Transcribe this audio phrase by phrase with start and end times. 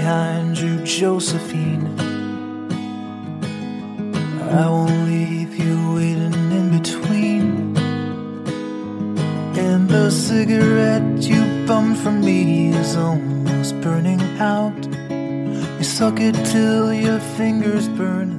[0.00, 1.86] Behind you, Josephine.
[4.50, 7.76] I won't leave you waiting in between.
[9.66, 14.80] And the cigarette you bummed from me is almost burning out.
[15.78, 18.38] You suck it till your fingers burn.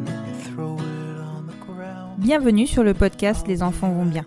[2.18, 4.26] Bienvenue sur le podcast Les enfants vont bien.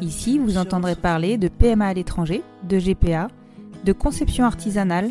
[0.00, 3.28] Ici, vous entendrez parler de PMA à l'étranger, de GPA,
[3.84, 5.10] de conception artisanale,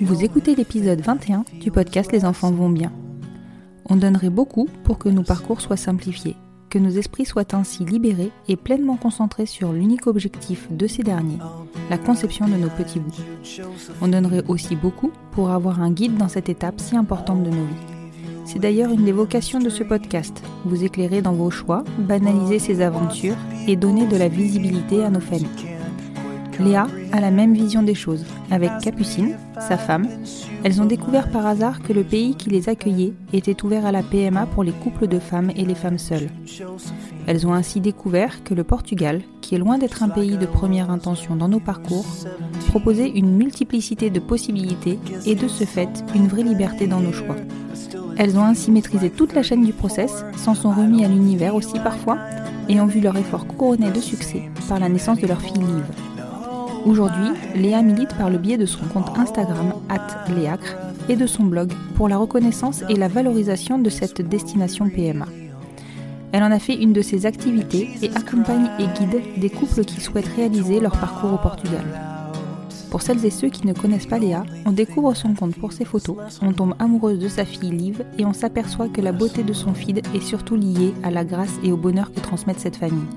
[0.00, 2.92] Vous écoutez l'épisode 21 du podcast Les enfants vont bien.
[3.86, 6.36] On donnerait beaucoup pour que nos parcours soient simplifiés,
[6.70, 11.40] que nos esprits soient ainsi libérés et pleinement concentrés sur l'unique objectif de ces derniers,
[11.90, 13.10] la conception de nos petits bouts.
[14.00, 17.64] On donnerait aussi beaucoup pour avoir un guide dans cette étape si importante de nos
[17.64, 18.44] vies.
[18.44, 22.82] C'est d'ailleurs une des vocations de ce podcast, vous éclairer dans vos choix, banaliser ces
[22.82, 23.36] aventures
[23.66, 25.77] et donner de la visibilité à nos familles.
[26.58, 28.24] Léa a la même vision des choses.
[28.50, 30.08] Avec Capucine, sa femme,
[30.64, 34.02] elles ont découvert par hasard que le pays qui les accueillait était ouvert à la
[34.02, 36.28] PMA pour les couples de femmes et les femmes seules.
[37.26, 40.90] Elles ont ainsi découvert que le Portugal, qui est loin d'être un pays de première
[40.90, 42.06] intention dans nos parcours,
[42.68, 47.36] proposait une multiplicité de possibilités et de ce fait une vraie liberté dans nos choix.
[48.16, 51.78] Elles ont ainsi maîtrisé toute la chaîne du process, s'en sont remis à l'univers aussi
[51.78, 52.18] parfois,
[52.68, 56.07] et ont vu leur effort couronné de succès par la naissance de leur fille Liv.
[56.86, 59.74] Aujourd'hui, Léa milite par le biais de son compte Instagram
[60.34, 60.76] @léacre
[61.08, 65.26] et de son blog pour la reconnaissance et la valorisation de cette destination PMA.
[66.32, 70.00] Elle en a fait une de ses activités et accompagne et guide des couples qui
[70.00, 71.84] souhaitent réaliser leur parcours au Portugal.
[72.90, 75.84] Pour celles et ceux qui ne connaissent pas Léa, on découvre son compte pour ses
[75.84, 79.52] photos, on tombe amoureuse de sa fille Liv et on s'aperçoit que la beauté de
[79.52, 83.08] son feed est surtout liée à la grâce et au bonheur que transmettent cette famille.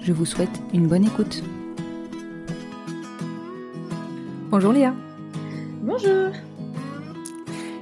[0.00, 1.42] Je vous souhaite une bonne écoute.
[4.48, 4.94] Bonjour Léa.
[5.82, 6.30] Bonjour.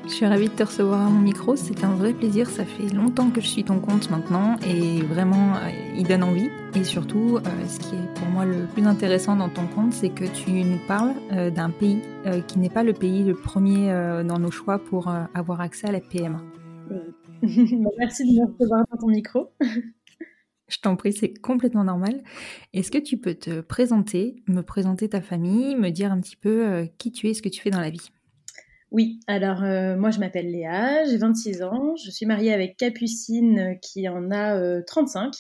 [0.05, 2.89] Je suis ravie de te recevoir à mon micro, c'est un vrai plaisir, ça fait
[2.95, 6.49] longtemps que je suis ton compte maintenant et vraiment euh, il donne envie.
[6.75, 10.09] Et surtout, euh, ce qui est pour moi le plus intéressant dans ton compte, c'est
[10.09, 12.01] que tu nous parles euh, d'un pays
[12.49, 13.89] qui n'est pas le pays le premier
[14.27, 16.41] dans nos choix pour avoir accès à la PMA.
[17.43, 19.53] Merci de me recevoir dans ton micro.
[20.69, 22.23] Je t'en prie, c'est complètement normal.
[22.73, 26.89] Est-ce que tu peux te présenter, me présenter ta famille, me dire un petit peu
[26.99, 28.11] qui tu es, ce que tu fais dans la vie?
[28.91, 33.59] Oui, alors euh, moi je m'appelle Léa, j'ai 26 ans, je suis mariée avec Capucine
[33.59, 35.33] euh, qui en a euh, 35,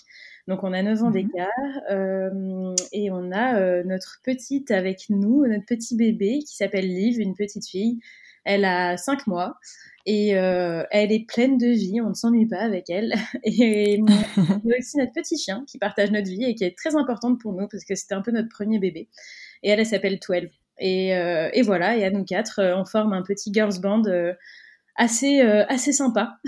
[0.49, 1.13] donc on a 9 ans Mhm.
[1.13, 1.49] d'écart,
[1.91, 7.21] euh, et on a euh, notre petite avec nous, notre petit bébé qui s'appelle Liv,
[7.21, 8.01] une petite fille.
[8.45, 9.57] Elle a 5 mois
[10.06, 13.15] et euh, elle est pleine de vie, on ne s'ennuie pas avec elle.
[13.45, 14.01] Et
[14.36, 17.41] on a aussi notre petit chien qui partage notre vie et qui est très importante
[17.41, 19.09] pour nous parce que c'était un peu notre premier bébé.
[19.62, 20.48] Et elle, elle s'appelle 12.
[20.78, 24.03] Et, euh, et voilà, et à nous quatre, euh, on forme un petit girls band
[24.97, 26.39] assez, assez sympa.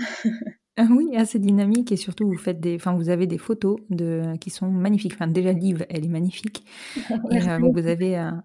[0.79, 4.35] Ah oui, assez dynamique et surtout vous faites des, enfin vous avez des photos de
[4.39, 5.13] qui sont magnifiques.
[5.15, 6.63] Enfin déjà Liv, elle est magnifique.
[7.31, 8.43] Et euh, vous avez, un-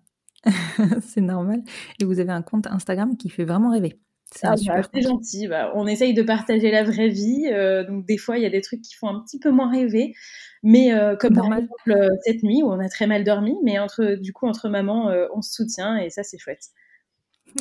[1.03, 1.62] c'est normal.
[2.00, 4.00] Et vous avez un compte Instagram qui fait vraiment rêver.
[4.34, 5.49] C'est ah, bah, gentil.
[5.49, 7.49] Bah, on essaye de partager la vraie vie.
[7.52, 9.70] Euh, donc des fois, il y a des trucs qui font un petit peu moins
[9.70, 10.14] rêver.
[10.62, 14.14] Mais euh, comme par exemple cette nuit où on a très mal dormi, mais entre
[14.14, 16.69] du coup entre maman, on se soutient et ça c'est chouette.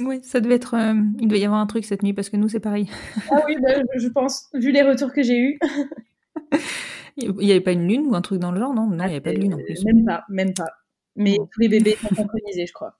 [0.02, 0.76] Oui, ça devait être.
[1.20, 2.88] il devait y avoir un truc cette nuit parce que nous c'est pareil.
[3.32, 5.60] ah oui, bah, je pense vu les retours que j'ai eus.
[7.18, 9.08] il n'y avait pas une lune ou un truc dans le genre, non Non, il
[9.08, 9.84] n'y avait pas de lune en plus.
[9.84, 10.70] Même pas, même pas.
[11.16, 12.98] Mais tous les bébés sont synchronisés, je crois.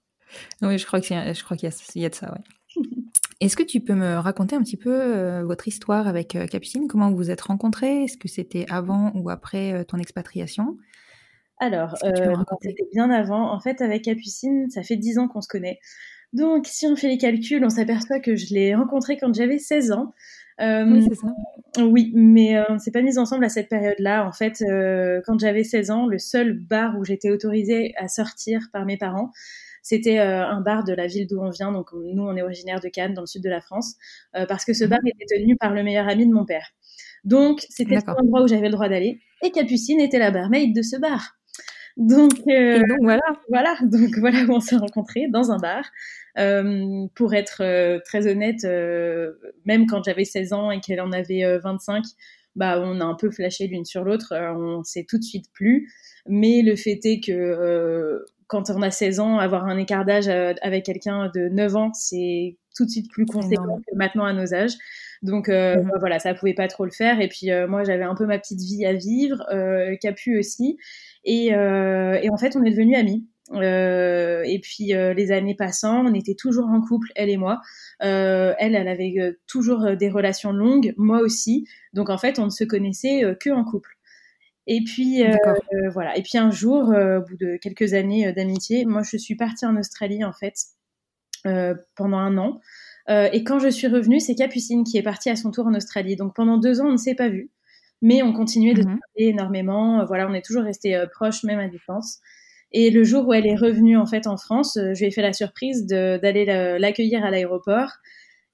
[0.62, 2.84] Oui, je crois qu'il y, crois qu'il y, a de ça, ouais.
[3.42, 6.88] Est-ce que tu peux me raconter un petit peu euh, votre histoire avec euh, Capucine?
[6.88, 8.04] Comment vous vous êtes rencontrés?
[8.04, 10.78] Est-ce que c'était avant ou après euh, ton expatriation?
[11.60, 13.52] Alors, c'était bien avant.
[13.52, 15.80] En fait, avec Capucine, ça fait 10 ans qu'on se connaît.
[16.34, 19.92] Donc, si on fait les calculs, on s'aperçoit que je l'ai rencontré quand j'avais 16
[19.92, 20.14] ans.
[20.60, 21.84] oui, c'est ça.
[21.84, 24.26] Oui, mais on ne s'est pas mis ensemble à cette période-là.
[24.26, 24.64] En fait,
[25.26, 29.32] quand j'avais 16 ans, le seul bar où j'étais autorisée à sortir par mes parents,
[29.82, 31.72] c'était euh, un bar de la ville d'où on vient.
[31.72, 33.96] Donc nous, on est originaire de Cannes, dans le sud de la France,
[34.36, 36.68] euh, parce que ce bar était tenu par le meilleur ami de mon père.
[37.24, 39.20] Donc c'était l'endroit où j'avais le droit d'aller.
[39.44, 41.36] Et Capucine était la barmaid de ce bar.
[41.98, 43.22] Donc, euh, donc voilà.
[43.50, 45.86] Voilà, donc voilà où on s'est rencontrés dans un bar.
[46.38, 48.64] Euh, pour être euh, très honnête,
[49.66, 52.04] même quand j'avais 16 ans et qu'elle en avait 25,
[52.56, 54.34] bah on a un peu flashé l'une sur l'autre.
[54.36, 55.90] on s'est tout de suite plus.
[56.28, 60.54] Mais le fait est que quand on a 16 ans, avoir un écart d'âge euh,
[60.62, 64.54] avec quelqu'un de 9 ans, c'est tout de suite plus conséquent que maintenant à nos
[64.54, 64.74] âges.
[65.22, 65.90] Donc euh, mhm.
[65.90, 67.22] bah, voilà, ça pouvait pas trop le faire.
[67.22, 70.78] Et puis euh, moi, j'avais un peu ma petite vie à vivre, euh, Capu aussi.
[71.24, 73.28] Et, et, en fait, on est devenus amis.
[73.54, 77.62] et puis les années passant, on était toujours en couple, elle et moi.
[78.00, 81.68] elle, elle avait toujours des relations longues, moi aussi.
[81.94, 83.92] Donc en fait, on ne se connaissait que en couple.
[84.68, 85.36] Et puis euh,
[85.92, 86.18] voilà.
[86.18, 89.36] Et puis un jour, euh, au bout de quelques années euh, d'amitié, moi je suis
[89.36, 90.56] partie en Australie en fait
[91.96, 92.60] pendant un an.
[93.10, 96.16] et quand je suis revenue, c'est Capucine qui est partie à son tour en Australie.
[96.16, 97.50] Donc pendant deux ans, on ne s'est pas vu,
[98.04, 99.00] mais on continuait de mhm.
[99.00, 100.06] parler énormément.
[100.06, 102.20] Voilà, on est toujours resté proches, même à distance.
[102.72, 105.24] Et le jour où elle est revenue en fait en France, je lui ai fait
[105.24, 106.46] la surprise d'aller
[106.78, 107.90] l'accueillir à l'aéroport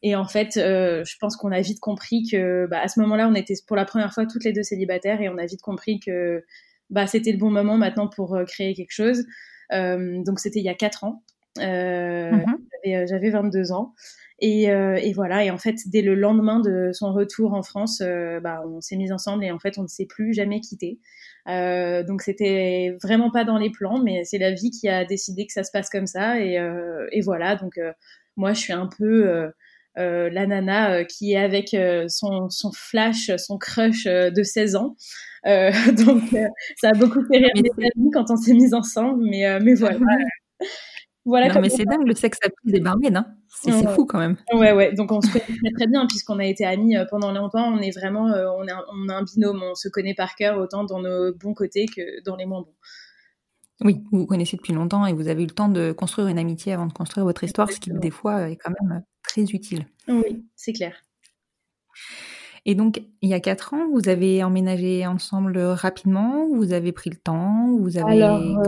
[0.04, 3.28] et en fait, euh, je pense qu'on a vite compris que, bah, à ce moment-là,
[3.28, 6.00] on était pour la première fois toutes les deux célibataires et on a vite compris
[6.00, 6.44] que,
[6.90, 9.26] bah, c'était le bon moment maintenant pour euh, créer quelque chose.
[9.74, 11.24] Euh, donc c'était il y a quatre ans.
[11.60, 13.08] Euh, mm-hmm.
[13.08, 13.94] J'avais 22 ans.
[14.40, 15.44] Et, et, voilà.
[15.44, 18.04] Et en fait, dès le lendemain de son retour en France,
[18.44, 21.00] bah, on s'est mis ensemble et en fait, on ne s'est plus jamais quitté.
[21.48, 25.54] donc c'était vraiment pas dans les plans, mais c'est la vie qui a décidé que
[25.54, 26.40] ça se passe comme ça.
[26.40, 26.64] Et,
[27.12, 27.56] et voilà.
[27.56, 27.80] Donc
[28.36, 29.52] moi, je suis un peu
[29.98, 34.76] euh, la nana euh, qui est avec euh, son, son, flash, son crush de 16
[34.76, 34.96] ans.
[35.48, 36.24] donc
[36.76, 39.98] ça a beaucoup fait rire mes amis quand on s'est mis ensemble, mais, mais voilà.
[41.24, 44.36] voilà non, mais c'est dingue le sexe à des barmaids, hein c'est fou quand même.
[44.54, 44.94] Ouais, ouais.
[44.94, 47.66] Donc on se connaît très, très bien puisqu'on a été amis pendant longtemps.
[47.66, 49.64] On est vraiment, on, a, on a un binôme.
[49.64, 52.76] On se connaît par cœur autant dans nos bons côtés que dans les moins bons.
[53.86, 56.40] Oui, vous vous connaissez depuis longtemps et vous avez eu le temps de construire une
[56.40, 59.04] amitié avant de construire votre histoire, ce qui des fois est quand même
[59.46, 59.86] très utile.
[60.08, 60.94] Oui, c'est clair.
[62.66, 67.10] Et donc, il y a quatre ans, vous avez emménagé ensemble rapidement Vous avez pris
[67.10, 68.20] le temps Vous avez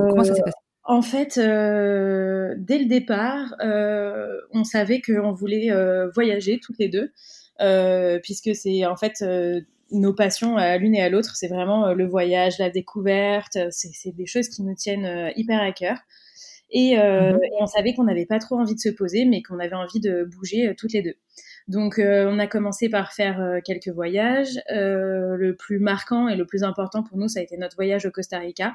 [0.09, 0.55] comment ça s'est passé?
[0.57, 5.69] euh, En fait, euh, dès le départ, euh, on savait qu'on voulait
[6.15, 7.11] voyager toutes les deux,
[8.23, 9.23] puisque c'est en fait
[9.91, 14.27] nos passions à l'une et à l'autre, c'est vraiment le voyage, la découverte, c'est des
[14.27, 15.97] choses qui nous tiennent hyper à cœur.
[16.71, 17.43] Et, euh, mhm.
[17.43, 19.99] et on savait qu'on n'avait pas trop envie de se poser, mais qu'on avait envie
[19.99, 21.15] de bouger euh, toutes les deux.
[21.69, 24.59] Donc, euh, on a commencé par faire euh, quelques voyages.
[24.71, 28.07] Euh, le plus marquant et le plus important pour nous, ça a été notre voyage
[28.07, 28.73] au Costa Rica.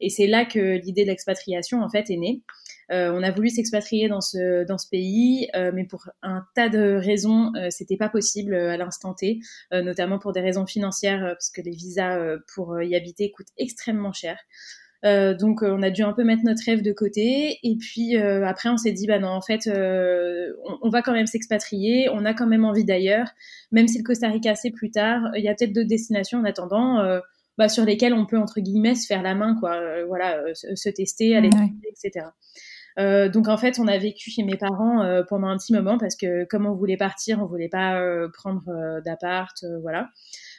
[0.00, 2.42] Et c'est là que l'idée de l'expatriation, en fait, est née.
[2.90, 7.50] on a voulu s'expatrier dans ce dans ce pays, mais pour un tas de raisons,
[7.70, 9.40] c'était pas possible à l'instant T,
[9.72, 14.38] notamment pour des raisons financières, parce que les visas pour y habiter coûtent extrêmement cher.
[15.06, 17.58] Euh, donc euh, on a dû un peu mettre notre rêve de côté.
[17.62, 21.12] Et puis euh, après on s'est dit bah non en fait on, on, va quand
[21.12, 23.28] même s'expatrier, on a quand même envie d'ailleurs,
[23.72, 26.44] même si le Costa Rica c'est plus tard, il y a peut-être d'autres destinations en
[26.44, 26.98] attendant
[27.56, 31.36] bah, sur lesquelles on peut entre guillemets se faire la main quoi, voilà se, tester,
[31.36, 31.50] aller
[31.88, 32.26] etc.
[32.98, 35.98] Euh, donc en fait, on a vécu chez mes parents euh, pendant un petit moment
[35.98, 40.08] parce que comme on voulait partir, on voulait pas euh, prendre d'appart, voilà.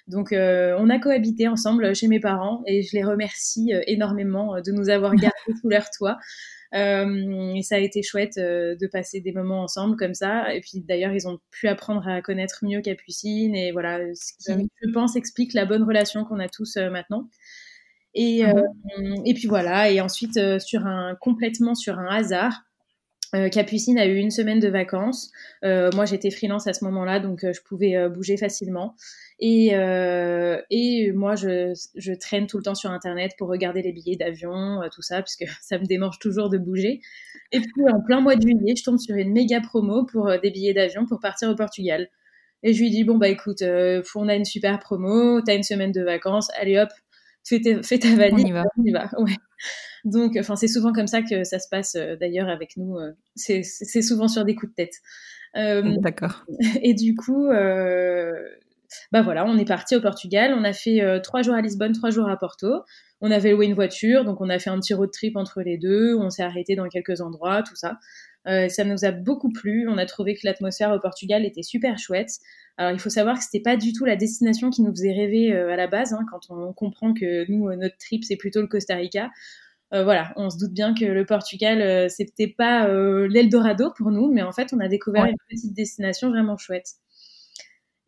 [0.08, 4.56] Donc, euh, on a cohabité ensemble chez mes parents et je les remercie euh, énormément
[4.56, 6.18] euh, de nous avoir gardés sous leur toit.
[6.74, 10.54] Euh, et ça a été chouette de passer des moments ensemble comme ça.
[10.54, 14.68] Et puis d'ailleurs, ils ont pu apprendre à connaître mieux Capucine et voilà, ce qui,
[14.82, 17.30] je pense, explique la bonne relation qu'on a tous maintenant.
[18.14, 19.90] Et, et puis voilà.
[19.92, 22.64] Et ensuite, sur un complètement sur un hasard,
[23.32, 25.32] Capucine a eu une semaine de vacances.
[25.64, 28.94] moi, j'étais freelance à ce moment-là, donc je pouvais bouger facilement.
[29.40, 34.16] Et, et moi, je, je, traîne tout le temps sur Internet pour regarder les billets
[34.16, 37.02] d'avion, tout ça, puisque ça me démange toujours de bouger.
[37.52, 40.52] Et puis, en plein mois de juillet, je tombe sur une méga promo pour des
[40.52, 42.10] billets d'avion pour partir au Portugal.
[42.64, 45.92] Et je lui dis, bon, bah écoute, on a une super promo, t'as une semaine
[45.92, 46.90] de vacances, allez hop,
[47.48, 48.64] fais, ta valise, on y va.
[48.78, 49.10] On y va.
[49.20, 49.36] Ouais.
[50.06, 52.98] Donc, enfin, c'est souvent comme ça que ça se passe euh, d'ailleurs avec nous.
[52.98, 53.64] Euh, c'est
[54.02, 54.96] souvent sur des coups de tête.
[55.56, 56.46] Euh, D'accord.
[56.82, 57.48] Et du coup,
[59.12, 60.54] bah voilà, on est parti au Portugal.
[60.58, 62.84] On a fait trois jours à Lisbonne, trois jours à Porto.
[63.22, 65.78] On avait loué une voiture, donc on a fait un petit road trip entre les
[65.78, 66.16] deux.
[66.16, 67.98] On s'est arrêté dans quelques endroits, tout ça.
[68.46, 69.88] ça nous a beaucoup plu.
[69.90, 72.30] On a trouvé que l'atmosphère au Portugal était super chouette.
[72.78, 75.52] Alors il faut savoir que c'était pas du tout la destination qui nous faisait rêver
[75.54, 76.14] à la base.
[76.14, 79.30] Hein, quand on comprend que nous notre trip c'est plutôt le Costa Rica.
[79.94, 84.12] Euh, voilà, on se doute bien que le Portugal, euh, c'était pas euh, l'Eldorado pour
[84.12, 86.88] nous, mais en fait, on a découvert une petite destination vraiment chouette.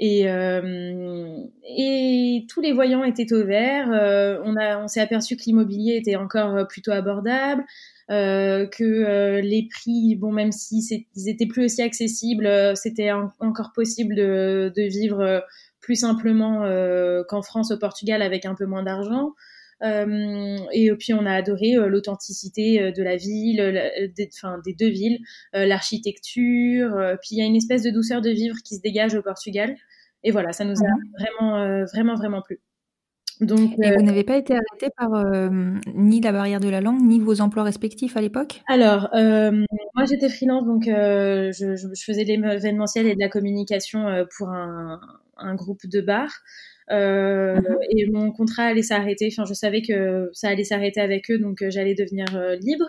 [0.02, 0.22] Et,
[1.78, 3.88] et tous les voyants étaient au vert.
[4.46, 7.66] on a, on s'est aperçu que l'immobilier était encore plutôt abordable,
[8.08, 14.72] que les prix, bon, même si ils étaient plus aussi accessibles, c'était encore possible de,
[14.74, 15.44] de vivre
[15.82, 16.64] plus simplement
[17.28, 19.34] qu'en France, au Portugal, avec un peu moins d'argent.
[19.84, 24.74] Euh, et puis on a adoré euh, l'authenticité euh, de la ville, des, enfin, des
[24.74, 25.20] deux villes,
[25.54, 26.92] l'architecture.
[27.22, 29.76] puis il y a une espèce de douceur de vivre qui se dégage au Portugal.
[30.24, 31.12] Et voilà, ça nous a mhm.
[31.18, 32.60] vraiment, vraiment, vraiment plu.
[33.42, 35.10] Donc, et vous n'avez pas été arrêté par
[35.96, 38.62] ni la barrière de la langue, ni vos emplois respectifs à l'époque?
[38.68, 44.50] Alors, moi j'étais freelance, donc je, je, faisais de l'événementiel et de la communication pour
[44.50, 45.00] un,
[45.38, 46.42] un groupe de bars.
[46.92, 47.78] Euh, mhm.
[47.92, 49.30] Et mon contrat allait s'arrêter.
[49.32, 52.86] Enfin, je savais que ça allait s'arrêter avec eux, donc euh, j'allais devenir euh, libre.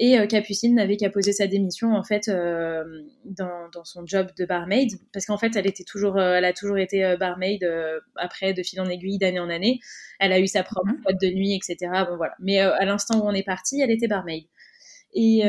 [0.00, 4.92] Et Capucine n'avait qu'à poser sa démission en fait dans, dans, son job de barmaid,
[5.12, 7.68] parce qu'en fait elle était toujours, elle a toujours été barmaid
[8.14, 9.80] après de fil en aiguille d'année en année.
[10.20, 11.02] Elle a eu sa propre mhm.
[11.02, 11.90] boîte de nuit, etc.
[12.08, 12.34] Bon voilà.
[12.38, 14.44] Mais à l'instant où on est parti, elle était barmaid.
[15.14, 15.42] Et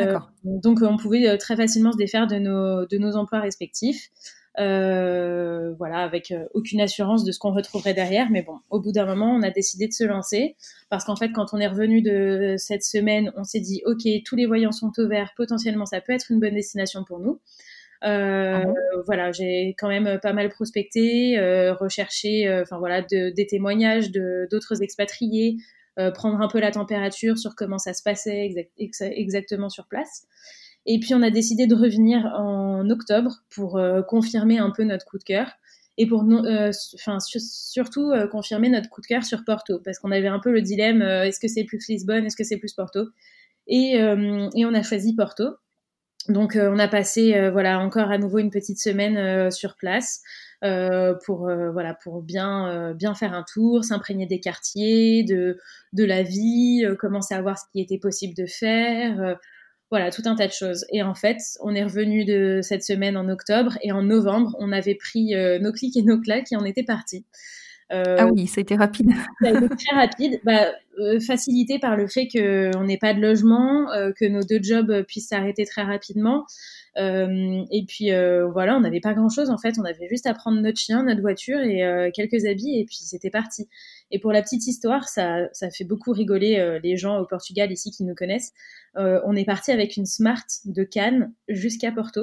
[0.44, 4.10] donc on pouvait très facilement se défaire de nos, de nos emplois respectifs.
[4.60, 8.30] Euh, voilà, avec euh, aucune assurance de ce qu'on retrouverait derrière.
[8.30, 10.58] Mais bon, au bout d'un moment, on a décidé de se lancer
[10.90, 14.36] parce qu'en fait, quand on est revenu de cette semaine, on s'est dit, ok, tous
[14.36, 17.40] les voyants sont au vert, potentiellement, ça peut être une bonne destination pour nous.
[18.04, 18.74] Euh, ah
[19.06, 21.38] voilà, j'ai quand même pas mal prospecté,
[21.80, 25.58] recherché, enfin voilà, des témoignages de d'autres expatriés,
[26.16, 30.26] prendre un peu la température sur comment ça se passait exactement sur place.
[30.86, 35.06] Et puis on a décidé de revenir en octobre pour euh, confirmer un peu notre
[35.06, 35.52] coup de cœur
[35.98, 40.12] et pour euh, enfin surtout euh, confirmer notre coup de cœur sur Porto parce qu'on
[40.12, 43.08] avait un peu le dilemme est-ce que c'est plus Lisbonne, est-ce que c'est plus Porto?
[43.72, 45.44] Et, et, on a choisi Porto.
[46.28, 50.22] Donc on a passé voilà encore à nouveau une petite semaine sur place.
[50.62, 55.60] pour voilà pour bien bien faire un tour, s'imprégner des quartiers, de
[55.94, 59.38] de la vie, commencer à voir ce qui était possible de faire,
[59.90, 60.86] voilà, tout un tas de choses.
[60.92, 64.72] Et en fait, on est revenu de cette semaine en octobre et en novembre, on
[64.72, 67.26] avait pris euh, nos clics et nos claques et on était parti.
[67.92, 69.10] Euh, ah oui, ça a été rapide.
[69.42, 70.68] ça a été très rapide, bah,
[71.00, 75.30] euh, facilité par le fait qu'on n'ait pas de logement, que nos deux jobs puissent
[75.30, 76.46] s'arrêter très rapidement.
[76.96, 78.12] Et puis
[78.52, 81.22] voilà, on n'avait pas grand-chose en fait, on avait juste à prendre notre chien, notre
[81.22, 83.68] voiture et quelques habits et puis c'était parti.
[84.12, 87.92] Et pour la petite histoire, ça, ça fait beaucoup rigoler les gens au Portugal ici
[87.92, 88.54] qui nous connaissent.
[88.98, 92.22] Euh, on est parti avec une Smart de Cannes jusqu'à Porto.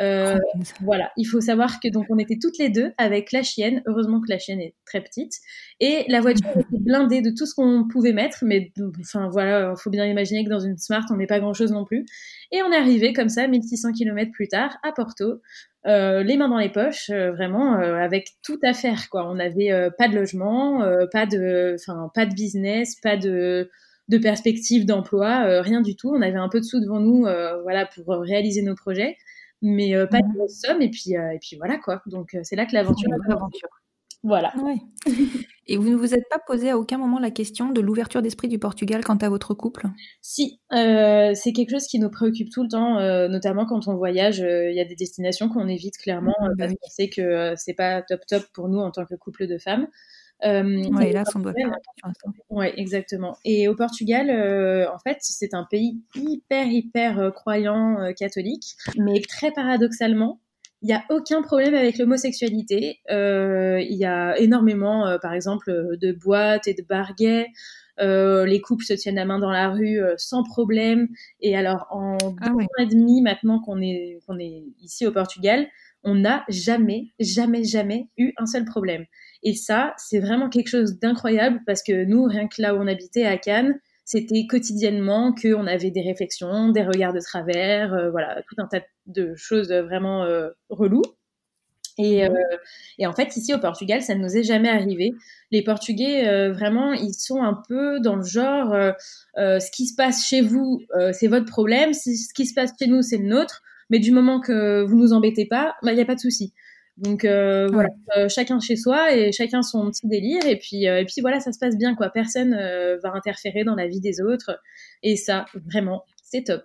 [0.00, 0.38] Euh,
[0.80, 3.82] voilà, il faut savoir que donc on était toutes les deux avec la chienne.
[3.86, 5.32] Heureusement que la chienne est très petite
[5.80, 8.38] et la voiture était blindée de tout ce qu'on pouvait mettre.
[8.42, 11.54] Mais enfin voilà, il faut bien imaginer que dans une Smart on met pas grand
[11.54, 12.06] chose non plus.
[12.52, 15.40] Et on est arrivé comme ça 1600 km plus tard à Porto,
[15.86, 19.28] euh, les mains dans les poches, vraiment avec tout à faire quoi.
[19.28, 23.68] On n'avait pas de logement, pas de, enfin pas de business, pas de
[24.08, 26.10] de perspective d'emploi, euh, rien du tout.
[26.10, 29.16] On avait un peu de sous devant nous, euh, voilà, pour réaliser nos projets,
[29.62, 30.82] mais euh, pas de grosse somme.
[30.82, 32.02] Et puis, et puis voilà quoi.
[32.06, 33.08] Donc c'est là que l'aventure.
[34.24, 34.52] Voilà.
[35.70, 38.48] Et vous ne vous êtes pas posé à aucun moment la question de l'ouverture d'esprit
[38.48, 39.86] du Portugal quant à votre couple?
[40.22, 44.38] Si, c'est quelque chose qui nous préoccupe tout le temps, notamment quand on voyage.
[44.38, 47.74] Il y a des destinations qu'on évite clairement mmh, parce bah qu'on sait que c'est
[47.74, 49.86] pas top top pour nous en tant que couple de femmes.
[50.44, 51.52] Euh, oui, là, on doit
[52.48, 53.36] Ouais, exactement.
[53.44, 59.20] Et au Portugal, euh, en fait, c'est un pays hyper, hyper euh, croyant catholique, mais
[59.20, 60.40] très paradoxalement,
[60.82, 63.00] il n'y a aucun problème avec l'homosexualité.
[63.08, 67.48] il y a énormément, par exemple, de boîtes et de barguets.
[67.98, 71.08] les couples se tiennent la main dans la rue sans problème.
[71.40, 75.10] Et alors, en Ah deux ans et demi maintenant qu'on est, qu'on est ici au
[75.10, 75.66] Portugal,
[76.04, 79.04] on n'a jamais, jamais, jamais eu un seul problème.
[79.42, 82.86] Et ça, c'est vraiment quelque chose d'incroyable parce que nous, rien que là où on
[82.86, 83.78] habitait à Cannes,
[84.08, 88.80] c'était quotidiennement qu'on avait des réflexions, des regards de travers, euh, voilà, tout un tas
[89.04, 91.02] de choses vraiment euh, reloues.
[91.98, 92.30] Et, euh,
[92.98, 95.10] et en fait, ici au Portugal, ça ne nous est jamais arrivé.
[95.50, 98.72] Les Portugais, vraiment, ils sont un peu dans le genre,
[99.36, 100.80] ce qui se passe chez vous,
[101.10, 103.62] c'est votre problème, ce qui se passe chez nous, c'est le nôtre.
[103.90, 106.54] Mais du moment que vous nous embêtez pas, il n'y a pas de souci.
[106.98, 110.44] Donc euh, voilà, euh, chacun chez soi et chacun son petit délire.
[110.46, 112.10] Et puis, euh, et puis voilà, ça se passe bien quoi.
[112.10, 112.54] Personne
[113.02, 114.58] va interférer dans la vie des autres.
[115.02, 116.62] Et ça, vraiment, c'est top.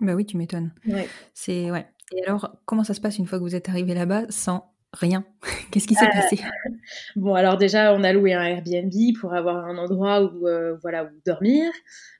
[0.00, 0.72] Bah oui, tu m'étonnes.
[0.86, 1.06] Ouais.
[1.34, 1.86] C'est ouais.
[2.12, 5.24] Et alors, comment ça se passe une fois que vous êtes arrivé là-bas sans rien
[5.70, 6.38] Qu'est-ce qui s'est Euh, passé?
[7.16, 11.04] Bon, alors déjà, on a loué un Airbnb pour avoir un endroit où, euh, voilà,
[11.04, 11.70] où dormir.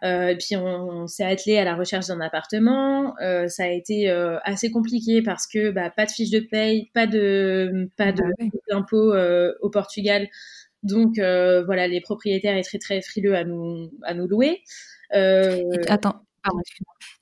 [0.04, 3.14] Euh, et puis, on, on s'est attelé à la recherche d'un appartement.
[3.20, 4.08] Euh, ça a été
[4.44, 8.28] assez compliqué parce que bah, pas de fiche de paye, pas de pas de Bah
[8.38, 8.50] ouais.
[8.70, 9.14] d'impôts
[9.60, 10.28] au Portugal.
[10.82, 14.62] Donc, voilà, les propriétaires étaient très très frileux à nous à nous louer.
[15.88, 16.61] Attends, pardon.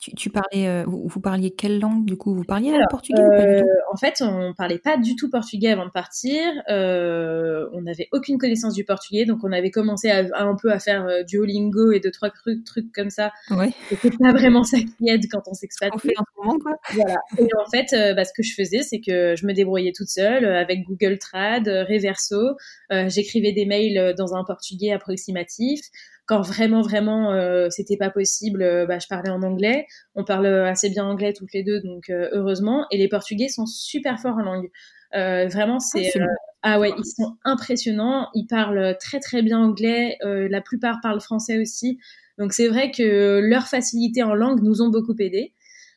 [0.00, 2.34] Tu, tu parlais, euh, vous, vous parliez quelle langue du coup?
[2.34, 4.96] Vous parliez Alors, le portugais ou pas du Euh, tout en fait, on parlait pas
[4.96, 6.40] du tout portugais avant de partir.
[6.68, 10.70] Euh, on n'avait aucune connaissance du portugais, donc on avait commencé à, à un peu
[10.70, 13.32] à faire euh, Duolingo et deux trois trucs, trucs comme ça.
[13.50, 13.72] Ouais.
[13.88, 15.96] C'était pas vraiment ça qui aide quand on s'expatrie.
[15.96, 17.16] On fait en ce moment quoi Voilà.
[17.38, 20.44] Et en fait, bah, ce que je faisais, c'est que je me débrouillais toute seule
[20.44, 22.56] avec Google Trad, Reverso.
[22.90, 25.80] J'écrivais des mails dans un portugais approximatif.
[26.28, 29.87] Quand vraiment, vraiment, euh, c'était pas possible, euh, bah, je parlais en anglais.
[30.14, 32.87] On parle assez bien anglais toutes les deux, donc euh, heureusement.
[32.90, 34.70] Et les Portugais sont super forts en langue.
[35.14, 36.26] Euh, vraiment, c'est Ah, euh,
[36.62, 38.28] ah ouais, ils sont impressionnants.
[38.35, 40.18] Ils parlent très très bien anglais.
[40.23, 41.99] Euh, la plupart parlent français aussi.
[42.38, 45.54] Donc c'est vrai que leur facilité en langue nous ont beaucoup aidé.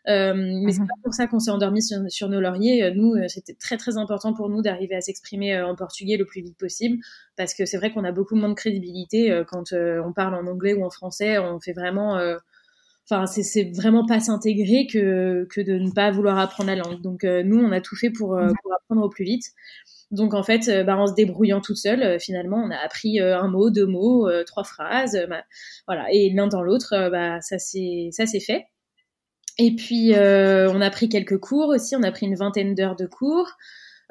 [0.08, 0.88] Euh, mais c'est Mhm.
[0.88, 2.84] pas pour ça qu'on s'est endormi sur, sur nos lauriers.
[2.84, 6.18] Euh, Nous, euh, c'était très très important pour nous d'arriver à s'exprimer euh, en portugais
[6.18, 6.98] le plus vite possible,
[7.38, 10.36] parce que c'est vrai qu'on a beaucoup moins de crédibilité euh, quand euh, on parle
[10.36, 11.38] en anglais ou en français.
[11.40, 12.38] On fait vraiment, euh,
[13.10, 17.02] enfin, c'est- c'est vraiment pas s'intégrer que que de ne pas vouloir apprendre la langue.
[17.02, 19.44] Donc euh, nous, on a tout fait pour euh, pour apprendre au plus vite.
[20.12, 23.22] Donc en fait, euh, bah, en se débrouillant toute seule, euh, finalement, on a appris
[23.22, 25.44] euh, un mot, deux mots, euh, trois phrases, euh, bah,
[25.88, 26.08] voilà.
[26.14, 28.66] Et l'un dans l'autre, euh, bah, ça c'est ça c'est fait.
[29.58, 31.96] Et puis, euh, on a pris quelques cours aussi.
[31.96, 33.52] On a pris une vingtaine d'heures de cours.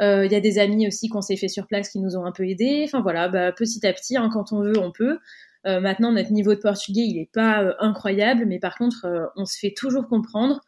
[0.00, 2.24] Euh, Il y a des amis aussi qu'on s'est fait sur place qui nous ont
[2.24, 2.82] un peu aidés.
[2.84, 5.18] Enfin voilà, bah, petit à petit, hein, quand on veut, on peut.
[5.66, 9.58] Euh, maintenant, notre niveau de portugais, il n'est pas incroyable, mais par contre, on se
[9.58, 10.60] fait toujours comprendre.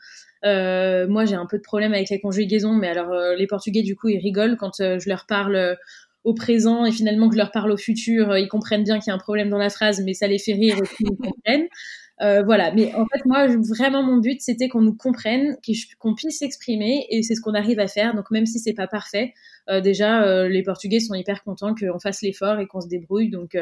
[0.45, 4.09] Moi, j'ai un peu de problème avec les conjugaisons, mais alors les Portugais, du coup,
[4.09, 5.77] ils rigolent quand je leur parle
[6.25, 8.37] au présent et finalement que je leur parle au futur.
[8.37, 10.53] ils comprennent bien qu'il y a un problème dans la phrase, mais ça les fait
[10.53, 11.69] rire qu'ils nous comprennent.
[12.23, 15.57] Euh, voilà, mais en fait, moi, vraiment, mon but, c'était qu'on nous comprenne,
[15.99, 18.15] qu'on puisse s'exprimer, et c'est ce qu'on arrive à faire.
[18.15, 19.35] Donc, même si c'est pas parfait,
[19.69, 23.31] euh, déjà, euh, les Portugais sont hyper contents qu'on fasse l'effort et qu'on se débrouille.
[23.31, 23.57] Donc,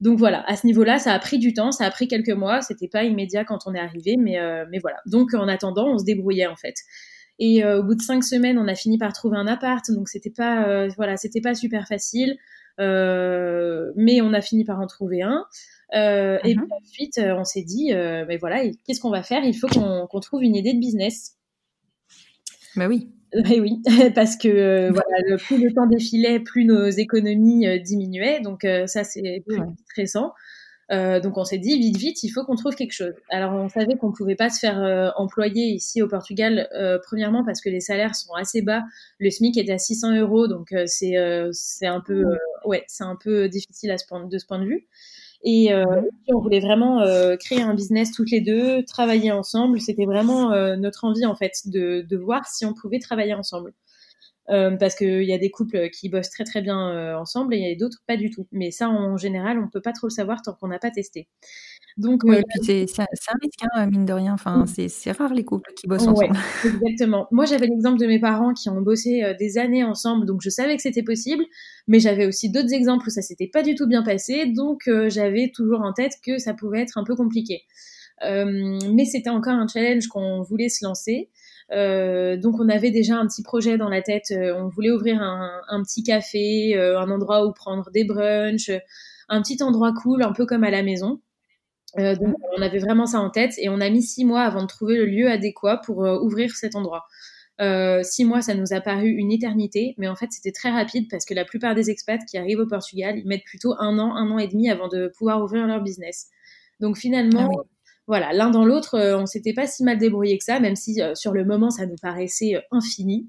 [0.00, 2.62] donc voilà, à ce niveau-là, ça a pris du temps, ça a pris quelques mois.
[2.62, 4.38] C'était pas immédiat quand on est arrivé, mais
[4.70, 4.98] mais voilà.
[5.06, 6.74] Donc, en attendant, on se débrouillait en fait.
[7.40, 10.30] Et au bout de cinq semaines, on a fini par trouver un appart, donc c'était
[10.30, 12.36] pas voilà, c'était pas super facile,
[12.78, 15.44] mais on a fini par en trouver un.
[15.94, 16.62] Euh, Et Mhm.
[16.62, 19.42] puis ensuite, euh, on s'est dit, euh, mais voilà, et qu'est-ce qu'on va faire?
[19.44, 21.36] Il faut qu'on trouve une idée de business.
[22.76, 23.08] Bah oui.
[23.58, 23.82] Eh oui,
[24.14, 29.04] parce que euh, voilà, le, plus le temps défilait, plus nos économies diminuaient, donc ça
[29.04, 29.66] c'est plus Ouais.
[29.90, 30.32] stressant.
[30.90, 33.12] Donc on s'est dit vite vite, il faut qu'on trouve quelque chose.
[33.28, 36.70] Alors on savait qu'on pouvait pas se faire employer ici au Portugal,
[37.04, 38.82] premièrement parce que les salaires sont assez bas.
[39.18, 41.12] Le SMIC est à 600 euros, donc c'est
[41.52, 42.24] c'est un peu
[42.64, 44.88] ouais, c'est un peu difficile à ce point, de ce point de vue.
[45.42, 46.08] Et euh, Mhm.
[46.24, 49.80] puis, on voulait vraiment euh, créer un business toutes les deux, travailler ensemble.
[49.80, 53.72] C'était vraiment euh, notre envie en fait de, de voir si on pouvait travailler ensemble.
[54.50, 57.58] Euh, parce qu'il y a des couples qui bossent très très bien euh, ensemble et
[57.58, 58.46] il y a d'autres pas du tout.
[58.50, 61.28] Mais ça, en général, on peut pas trop le savoir tant qu'on n'a pas testé.
[61.98, 64.32] Donc, Oui, euh, et puis c'est c'est un c'est un risque, hein, mine de rien.
[64.32, 66.38] Enfin, c'est c'est rare les couples qui bossent Ouais, ensemble.
[66.64, 67.28] exactement.
[67.30, 70.76] Moi, j'avais l'exemple de mes parents qui ont bossé des années ensemble, donc je savais
[70.76, 71.44] que c'était possible.
[71.86, 75.50] Mais j'avais aussi d'autres exemples où ça s'était pas du tout bien passé, donc j'avais
[75.54, 77.64] toujours en tête que ça pouvait être un peu compliqué.
[78.22, 81.28] Mais c'était encore un challenge qu'on voulait se lancer.
[81.72, 84.30] Euh, donc on avait déjà un petit projet dans la tête.
[84.30, 88.70] Euh, on voulait ouvrir un, petit café, euh, un endroit où prendre des brunchs,
[89.28, 91.20] un petit endroit cool, un peu comme à la maison.
[91.96, 94.66] Donc on avait vraiment ça en tête et on a mis six mois avant de
[94.66, 97.06] trouver le lieu adéquat pour ouvrir cet endroit.
[98.02, 101.24] six mois, ça nous a paru une éternité, mais en fait, c'était très rapide parce
[101.24, 104.30] que la plupart des expats qui arrivent au Portugal, ils mettent plutôt un an, un
[104.30, 106.28] an et demi avant de pouvoir ouvrir leur business.
[106.78, 107.62] Donc finalement, ah
[108.08, 111.32] voilà, l'un dans l'autre, on s'était pas si mal débrouillé que ça, même si sur
[111.32, 113.28] le moment, ça nous paraissait infini.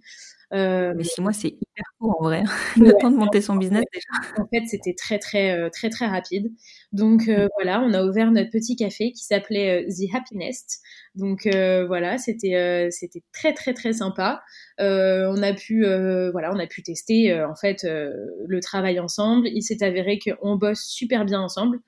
[0.52, 2.44] Euh, mais six mois, c'est hyper court en vrai.
[2.78, 4.42] Le temps de monter son business déjà.
[4.42, 6.52] En fait, c'était très, très, euh, très, très rapide.
[6.92, 10.80] Donc euh, voilà, on a ouvert notre petit café qui s'appelait The Happiness.
[11.16, 14.42] Donc voilà, c'était, c'était très, très, très sympa.
[14.80, 15.84] on a pu,
[16.32, 19.48] voilà, on a pu tester en fait le travail ensemble.
[19.50, 21.80] Il s'est avéré qu'on bosse super bien ensemble.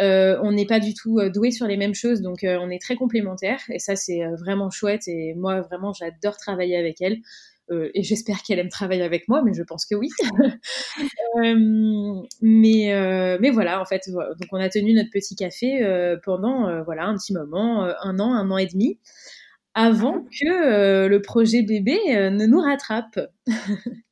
[0.00, 3.60] On n'est pas du tout doué sur les mêmes choses, donc on est très complémentaires
[3.68, 5.06] et ça c'est vraiment chouette.
[5.08, 7.20] Et moi vraiment j'adore travailler avec elle.
[7.70, 10.08] Euh, et j'espère qu'elle aime travailler avec moi, mais je pense que oui.
[11.36, 15.80] Euh, mais, euh, mais voilà, en fait, donc on a tenu notre petit café
[16.24, 18.98] pendant voilà un petit moment, un an, un an et demi,
[19.74, 23.20] avant que le projet bébé ne nous rattrape.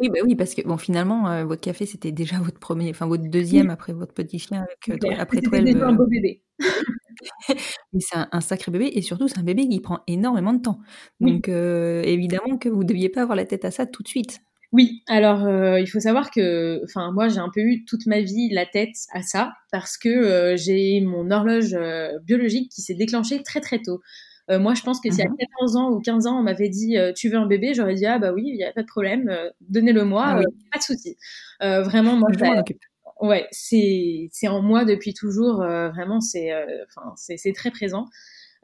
[0.00, 3.28] Oui, bah oui, parce que bon, finalement, votre café, c'était déjà votre premier, enfin votre
[3.28, 5.58] deuxième après votre petit chien, avec, après toi.
[5.58, 6.42] C'était un beau bébé.
[7.92, 10.80] Mais c'est un, sacré bébé et surtout c'est un bébé qui prend énormément de temps.
[11.20, 14.08] Donc euh, évidemment que vous ne deviez pas avoir la tête à ça tout de
[14.08, 14.40] suite.
[14.72, 18.20] Oui, alors euh, il faut savoir que, enfin moi j'ai un peu eu toute ma
[18.20, 21.76] vie la tête à ça parce que euh, j'ai mon horloge
[22.22, 24.00] biologique qui s'est déclenchée très très tôt.
[24.48, 25.80] Moi je pense que si à 14 mhm.
[25.80, 28.32] ans ou 15 ans on m'avait dit tu veux un bébé, j'aurais dit ah bah
[28.32, 30.40] oui, il n'y a pas de problème, donnez-le moi, ah
[30.72, 31.16] pas de souci.
[31.60, 32.28] vraiment moi.
[33.20, 35.62] Ouais, c'est en moi depuis toujours.
[35.62, 38.06] Euh, vraiment, c'est euh, enfin c'est très présent.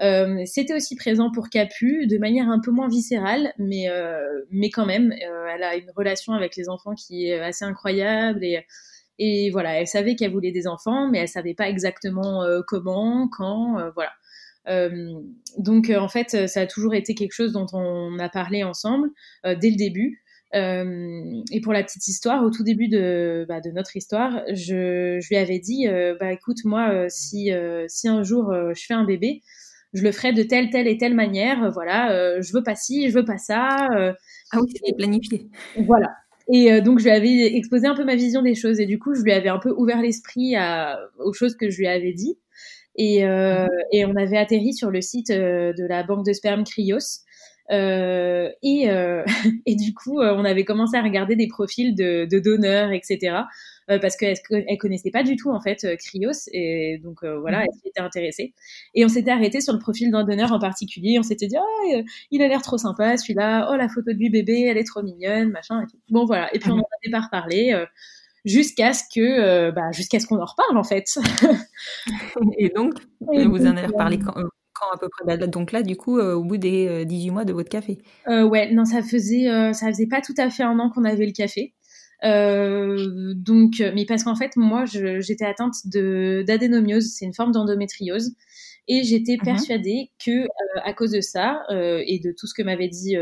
[0.03, 4.71] Euh, C'était aussi présent pour Capu de manière un peu moins viscérale, mais euh, mais
[4.71, 8.65] quand même, elle a une relation avec les enfants qui est assez incroyable et
[9.19, 13.91] et voilà, elle savait qu'elle voulait des enfants, mais elle savait pas exactement comment, quand,
[13.95, 14.11] voilà.
[15.59, 19.11] Donc en fait, ça a toujours été quelque chose dont on a parlé ensemble
[19.45, 20.23] dès le début.
[20.55, 25.19] Euh, et pour la petite histoire, au tout début de, bah, de notre histoire, je,
[25.21, 27.51] je, lui avais dit, euh, bah écoute, moi, euh, si,
[27.89, 29.43] si un jour je fais un bébé,
[29.93, 31.71] je le ferai de telle, telle et telle manière.
[31.73, 33.89] Voilà, je veux pas ci, je veux pas ça.
[33.91, 35.49] ah oui, c'était planifié.
[35.87, 36.15] Voilà.
[36.53, 38.79] Et donc, je lui avais exposé un peu ma vision des choses.
[38.79, 40.55] Et du coup, je lui avais un peu ouvert l'esprit
[41.19, 42.39] aux choses que je lui avais dit.
[42.97, 43.69] Et, mhm.
[43.93, 47.25] et on avait atterri sur le site de la banque de sperme Cryos.
[47.71, 49.25] Euh, et, euh,
[49.67, 53.43] et du coup, euh, on avait commencé à regarder des profils de, de donneurs, etc.
[53.87, 57.67] parce qu'elle elle connaissait pas du tout en fait Cryos et donc voilà, mhm.
[57.69, 58.55] elle s'était intéressée.
[58.95, 61.19] Et on s'était arrêté sur le profil d'un donneur en particulier.
[61.19, 63.69] On s'était dit, oh, il a l'air trop sympa celui-là.
[63.71, 65.83] Oh, la photo du bébé, elle est trop mignonne, machin.
[65.83, 65.99] Et tout.
[66.11, 66.55] Bon voilà.
[66.55, 67.87] Et puis on en avait pas reparlé
[68.47, 71.05] jusqu'à ce que bah, jusqu'à ce qu'on en reparle en fait.
[72.59, 74.33] et donc, vous en avez reparlé quand,
[74.79, 75.25] quand à peu près?
[75.25, 77.99] Bah, Donc là, du coup, euh, au bout des 18 euh, mois de votre café
[78.29, 81.27] euh, Ouais, non, ça faisait, ça faisait pas tout à fait un an qu'on avait
[81.27, 81.75] le café.
[82.23, 88.35] donc, mais parce qu'en fait, moi, j'étais atteinte de d'adénomiose, c'est une forme d'endométriose,
[88.89, 89.45] et j'étais mhm.
[89.45, 90.47] persuadée que
[90.85, 93.17] à cause de ça et de tout ce que m'avaient dit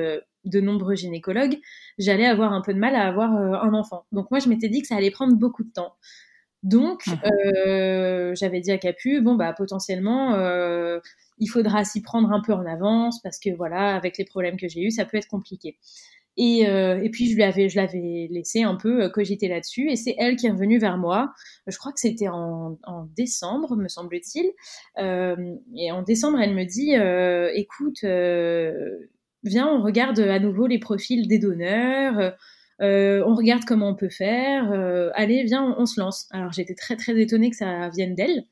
[0.44, 1.58] de nombreux gynécologues,
[1.98, 4.04] j'allais avoir un peu de mal à avoir un enfant.
[4.12, 5.94] Donc moi, je m'étais dit que ça allait prendre beaucoup de temps.
[6.64, 7.18] Donc, mhm.
[7.66, 10.98] euh, j'avais dit à Capu, bon, bah, potentiellement, euh,
[11.38, 14.66] il faudra s'y prendre un peu en avance parce que, voilà, avec les problèmes que
[14.66, 15.76] j'ai eus, ça peut être compliqué.
[16.36, 19.96] Et, euh, et puis, je lui avais, je l'avais laissé un peu cogiter là-dessus et
[19.96, 21.32] c'est elle qui est revenue vers moi.
[21.66, 24.50] Je crois que c'était en, en, décembre, me semble-t-il.
[24.96, 26.94] et en décembre, elle me dit,
[27.60, 28.04] écoute,
[29.44, 32.34] viens, on regarde à nouveau les profils des donneurs
[32.80, 34.72] euh, on regarde comment on peut faire.
[34.72, 36.26] Euh, allez, viens, on, se lance.
[36.30, 38.44] Alors j'étais très très étonnée que ça vienne d'elle.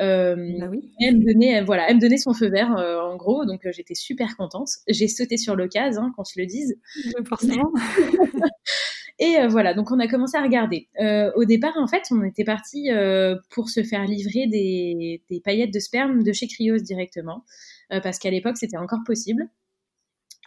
[0.00, 0.92] Euh, bah oui.
[1.00, 4.36] Elle me donnait, voilà, elle me donnait son feu vert en gros, donc j'étais super
[4.36, 4.68] contente.
[4.88, 6.76] J'ai sauté sur l'occasion, hein, qu'on se le dise.
[7.28, 7.72] Forcément.
[9.20, 10.88] Et voilà, donc on a commencé à regarder.
[11.34, 12.90] au départ, en fait, on était parti
[13.50, 17.44] pour se faire livrer des, paillettes de sperme de chez Cryos directement,
[17.90, 19.48] parce qu'à l'époque, c'était encore possible.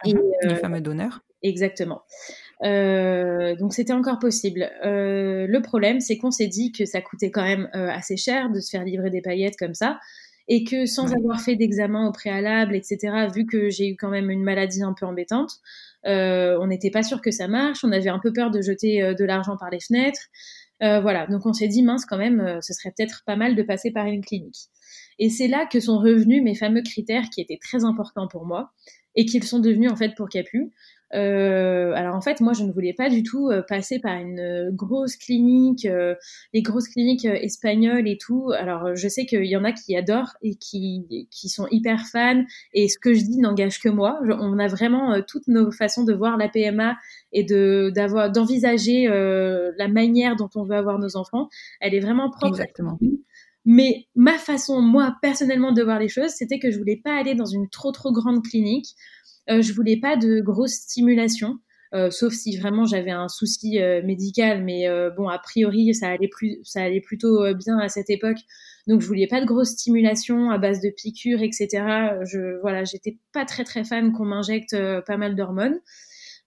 [0.06, 1.22] Et, les fameux donneurs.
[1.44, 2.04] Exactement.
[2.64, 4.70] Euh, donc c'était encore possible.
[4.86, 8.52] Euh, le problème, c'est qu'on s'est dit que ça coûtait quand même euh, assez cher
[8.52, 10.00] de se faire livrer des paillettes comme ça,
[10.48, 14.30] et que sans avoir fait d'examen au préalable, etc., vu que j'ai eu quand même
[14.30, 15.52] une maladie un peu embêtante,
[16.04, 17.84] on n'était pas sûr que ça marche.
[17.84, 20.28] On avait un peu peur de jeter de l'argent par les fenêtres.
[20.82, 23.92] voilà, donc on s'est dit mince quand même, ce serait peut-être pas mal de passer
[23.92, 24.68] par une clinique.
[25.20, 28.72] Et c'est là que sont revenus mes fameux critères qui étaient très importants pour moi
[29.16, 30.72] et qu'ils sont devenus en fait pour Capu.
[31.14, 34.40] Euh, alors en fait, moi, je ne voulais pas du tout euh, passer par une
[34.40, 35.88] euh, grosse clinique,
[36.54, 38.52] les grosses cliniques espagnoles et tout.
[38.58, 42.44] Alors je sais qu'il y en a qui adorent et qui, qui sont hyper fans.
[42.74, 44.20] Et ce que je dis n'engage que moi.
[44.24, 46.96] on a vraiment toutes nos façons de voir la PMA
[47.34, 51.50] et de d'avoir d'envisager la manière dont on veut avoir nos enfants.
[51.80, 52.48] Elle est vraiment propre.
[52.48, 52.98] Exactement.
[53.66, 57.36] Mais ma façon, moi personnellement, de voir les choses, c'était que je voulais pas aller
[57.36, 58.96] dans une trop trop grande clinique
[59.50, 61.58] euh, je voulais pas de grosses stimulations.
[61.94, 66.30] Euh, sauf si vraiment j'avais un souci euh, médical, mais bon, a priori, ça allait,
[66.30, 68.38] plus, ça allait plutôt bien à cette époque.
[68.88, 71.68] Donc, je voulais pas de grosses stimulations à base de piqûres, etc.
[72.24, 75.80] Je, voilà, j'étais pas très très fan qu'on m'injecte pas mal d'hormones.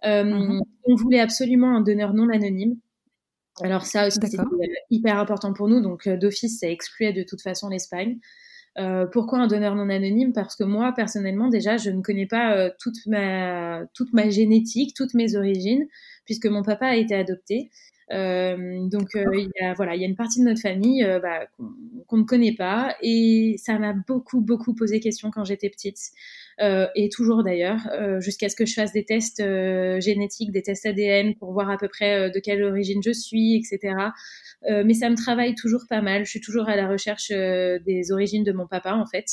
[0.05, 0.61] Mhm.
[0.85, 2.77] On voulait absolument un donneur non anonyme.
[3.63, 4.43] Alors ça aussi, c'était
[4.91, 5.81] hyper important pour nous.
[5.81, 8.19] Donc, d'office, ça excluait de toute façon l'Espagne.
[8.77, 10.33] Euh, pourquoi un donneur non anonyme?
[10.33, 14.95] Parce que moi, personnellement, déjà, je ne connais pas euh, toute, ma, toute ma génétique,
[14.97, 15.87] toutes mes origines,
[16.25, 17.71] puisque mon papa a été adopté.
[18.15, 21.03] Euh, donc euh, il y a voilà il y a une partie de notre famille
[21.03, 21.47] euh, bah,
[22.07, 22.95] qu'on ne connaît pas.
[23.03, 25.99] Et ça m'a beaucoup beaucoup posé question quand j'étais petite
[26.61, 27.81] et toujours d'ailleurs
[28.21, 29.43] jusqu'à ce que je fasse des tests
[30.01, 33.97] génétiques des tests ADN pour voir à peu près de quelle origine je suis etc
[34.63, 36.25] mais ça me travaille toujours pas mal.
[36.25, 39.27] Je suis toujours à la recherche des origines de mon papa en fait.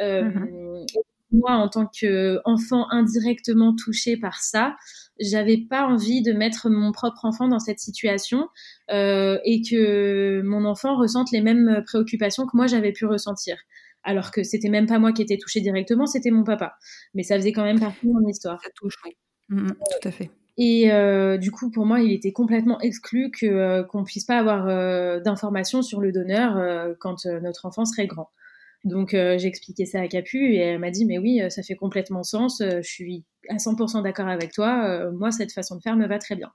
[0.00, 0.86] Mmh
[1.32, 4.76] moi, en tant qu'enfant indirectement touché par ça,
[5.20, 8.48] j'avais pas envie de mettre mon propre enfant dans cette situation
[8.90, 13.56] euh, et que mon enfant ressente les mêmes préoccupations que moi j'avais pu ressentir.
[14.02, 16.74] Alors que c'était même pas moi qui étais touchée directement, c'était mon papa.
[17.14, 18.60] Mais ça faisait quand même partie de mon histoire.
[18.62, 19.12] Ça touche, oui.
[19.50, 20.30] Mm, mm, tout à fait.
[20.56, 24.38] Et euh, du coup, pour moi, il était complètement exclu que euh, qu'on puisse pas
[24.38, 24.66] avoir
[25.22, 28.30] d'informations sur le donneur quand notre enfant serait grand.
[28.84, 31.62] Donc euh, j'ai expliqué ça à Capu et elle m'a dit mais oui euh, ça
[31.62, 35.82] fait complètement sens, euh, je suis à 100% d'accord avec toi, moi cette façon de
[35.82, 36.50] faire me va très bien.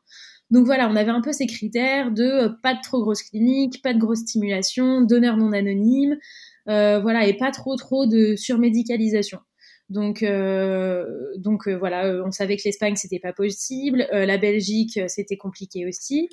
[0.51, 3.93] Donc voilà, on avait un peu ces critères de pas de trop grosse clinique, pas
[3.93, 6.17] de grosse stimulation, donneur non anonyme,
[6.67, 9.39] voilà et pas trop trop de surmédicalisation.
[9.89, 10.23] Donc
[11.37, 16.29] donc voilà, on savait que l'Espagne c'était pas possible, la Belgique c'était compliqué aussi.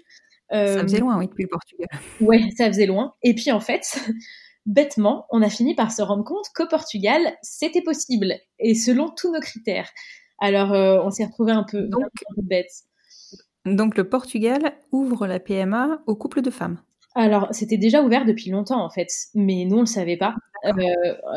[0.51, 1.89] ça faisait loin oui depuis le Portugal.
[2.21, 3.15] Ouais, ça faisait loin.
[3.23, 3.85] Et puis en fait,
[4.67, 9.33] bêtement, on a fini par se rendre compte qu'au Portugal, c'était possible, et selon tous
[9.33, 9.89] nos critères.
[10.39, 12.73] Alors, euh, on s'est retrouvé un peu, donc, bête.
[13.65, 16.81] Donc, le Portugal ouvre la PMA aux couples de femmes
[17.15, 20.35] alors, c'était déjà ouvert depuis longtemps en fait, mais nous on le savait pas.
[20.65, 20.73] Euh,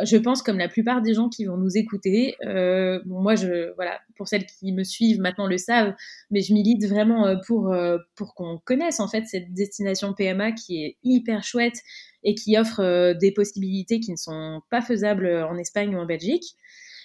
[0.03, 2.35] je pense comme la plupart des gens qui vont nous écouter.
[2.45, 5.93] Euh, moi, je voilà, pour celles qui me suivent maintenant le savent,
[6.31, 7.75] mais je milite vraiment pour
[8.15, 11.81] pour qu'on connaisse en fait cette destination PMA qui est hyper chouette
[12.25, 16.05] et qui offre euh, des possibilités qui ne sont pas faisables en Espagne ou en
[16.05, 16.55] Belgique.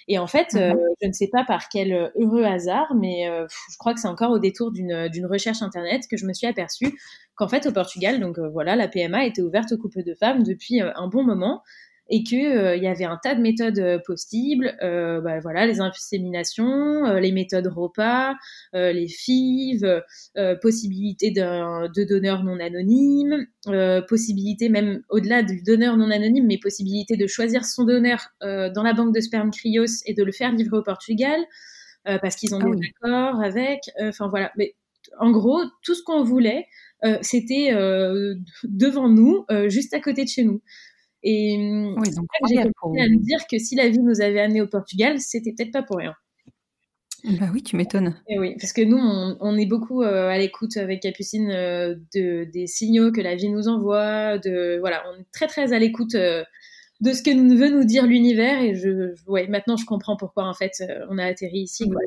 [0.08, 0.80] Et en fait, euh, mhm.
[1.02, 4.30] je ne sais pas par quel heureux hasard, mais euh, je crois que c'est encore
[4.30, 6.98] au détour d'une recherche internet que je me suis aperçue
[7.34, 10.80] qu'en fait au Portugal, donc voilà, la PMA était ouverte aux couples de femmes depuis
[10.80, 11.62] un bon moment
[12.10, 15.64] et qu'il euh, il y avait un tas de méthodes euh, possibles, euh, bah, voilà,
[15.66, 18.34] les inséminations, les méthodes repas,
[18.72, 20.02] les FIV,
[20.60, 23.46] possibilité de donneurs non anonymes,
[24.08, 28.92] possibilité même au-delà du donneur non anonyme, mais possibilité de choisir son donneur dans la
[28.92, 31.40] banque de sperme Cryos et de le faire livrer au Portugal.
[32.04, 33.80] parce qu'ils ont ah des accords avec.
[34.00, 34.74] Enfin voilà, mais
[35.18, 36.66] en gros, tout ce qu'on voulait,
[37.22, 37.70] c'était
[38.64, 40.60] devant nous, juste à côté de chez nous.
[41.22, 44.66] Et oui, donc j'ai à me dire que si la vie nous avait amené au
[44.66, 46.14] Portugal, c'était peut-être pas pour rien.
[47.24, 48.16] Bah oui, tu m'étonnes.
[48.28, 52.44] Et oui, parce que nous, on, est beaucoup euh, à l'écoute avec Capucine euh, de,
[52.44, 54.38] des signaux que la vie nous envoie.
[54.38, 56.42] De, voilà, on est très très à l'écoute euh,
[57.00, 58.62] de ce que veut nous dire l'univers.
[58.62, 61.88] Et je, ouais, maintenant, je comprends pourquoi en fait on a atterri ici.
[61.88, 62.00] Quoi.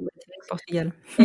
[0.47, 0.91] Portugal.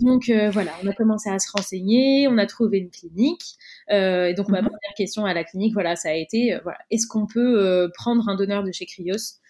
[0.00, 3.56] donc voilà, on a commencé à se renseigner, on a trouvé une clinique.
[3.90, 4.68] Euh, et donc ma mhm.
[4.68, 7.88] première question à la clinique, voilà, ça a été, euh, voilà, est-ce qu'on peut euh,
[7.94, 9.40] prendre un donneur de chez Cryos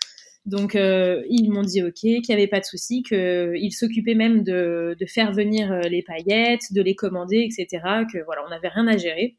[0.47, 4.95] donc ils m'ont dit ok, qu'il n'y avait pas de souci, qu'ils s'occupaient même de,
[5.01, 7.83] de, faire venir les paillettes, de les commander, etc.
[8.13, 9.39] Que voilà, on n'avait rien à gérer.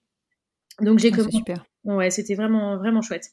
[0.82, 1.38] Donc j'ai ah, commencé.
[1.38, 1.63] Super.
[1.84, 3.30] Ouais, c'était vraiment vraiment chouette.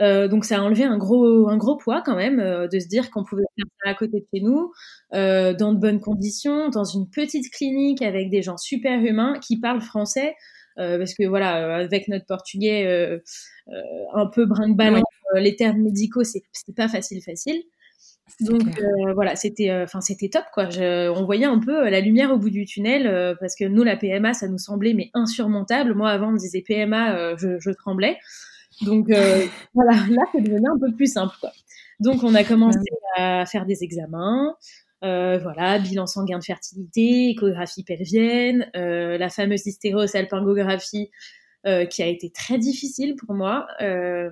[0.00, 2.86] Euh, donc ça a enlevé un gros, un gros poids quand même euh, de se
[2.86, 4.72] dire qu'on pouvait faire ça à côté de chez nous,
[5.14, 9.58] euh, dans de bonnes conditions, dans une petite clinique avec des gens super humains qui
[9.58, 10.34] parlent français.
[10.76, 12.86] Parce que voilà, avec notre portugais
[14.14, 15.02] un peu brinque-ballant,
[15.34, 17.64] les termes médicaux, c'était pas facile, facile.
[18.38, 18.62] Donc
[19.12, 20.70] voilà, c'était, enfin c'était top quoi.
[20.70, 23.96] Je, on voyait un peu la lumière au bout du tunnel parce que nous la
[23.96, 25.94] PMA, ça nous semblait mais insurmontable.
[25.94, 28.16] Moi avant on me disait PMA, je, je tremblais.
[28.82, 31.34] Donc euh, voilà, là, c'est devenu un peu plus simple.
[31.40, 31.52] Quoi.
[32.00, 32.78] Donc on a commencé
[33.16, 34.54] à faire des examens.
[35.02, 41.10] voilà, bilan sanguin de fertilité, échographie pelvienne, la fameuse hystérosalpingographie
[41.66, 43.66] euh, qui a été très difficile pour moi.
[43.80, 44.30] Euh,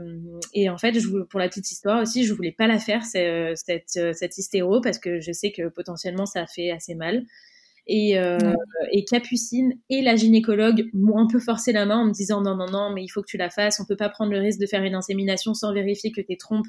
[0.55, 3.57] et en fait, je, pour la petite histoire aussi, je voulais pas la faire cette,
[4.15, 7.27] cette hystéro parce que je sais que potentiellement ça fait assez mal.
[7.87, 8.39] Et, euh,
[8.91, 12.57] et, Capucine et la gynécologue m'ont un peu forcé la main en me disant non,
[12.57, 13.79] non, non, mais il faut que tu la fasses.
[13.81, 16.67] On peut pas prendre le risque de faire une insémination sans vérifier que tes trompes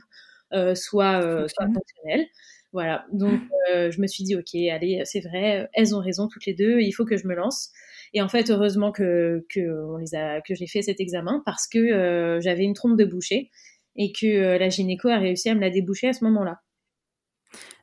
[0.53, 2.27] euh, soient, euh, soient, fonctionnelles.
[2.71, 3.05] Voilà.
[3.11, 3.39] Donc,
[3.73, 6.91] je me suis dit, OK, allez, c'est vrai, elles ont raison toutes les deux, il
[6.91, 7.71] faut que je me lance.
[8.13, 11.67] Et en fait, heureusement que, que, on les a, que j'ai fait cet examen parce
[11.67, 13.49] que j'avais une trompe de boucher
[13.95, 16.59] et que la gynéco a réussi à me la déboucher à ce moment-là.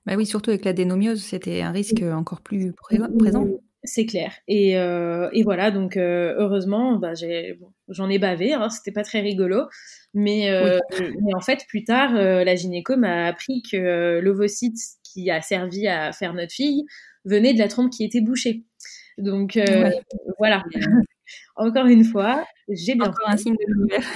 [0.07, 3.47] Bah oui, surtout avec l'adénomiose, c'était un risque encore plus présent.
[3.87, 4.33] C'est clair.
[4.49, 7.13] Et, euh, et, voilà, donc euh, heureusement, bah,
[7.89, 9.67] j'en ai, bavé, hein, c'était pas très rigolo.
[10.15, 10.79] Mais, euh,
[11.21, 16.13] mais, en fait, plus tard, la gynéco m'a appris que l'ovocyte qui a servi à
[16.13, 16.85] faire notre fille
[17.27, 18.65] venait de la trompe qui était bouchée.
[19.19, 19.59] Donc
[20.39, 20.63] voilà.
[21.57, 23.07] Encore une fois, j'ai bien.
[23.07, 24.07] Encore un signe de l'univers.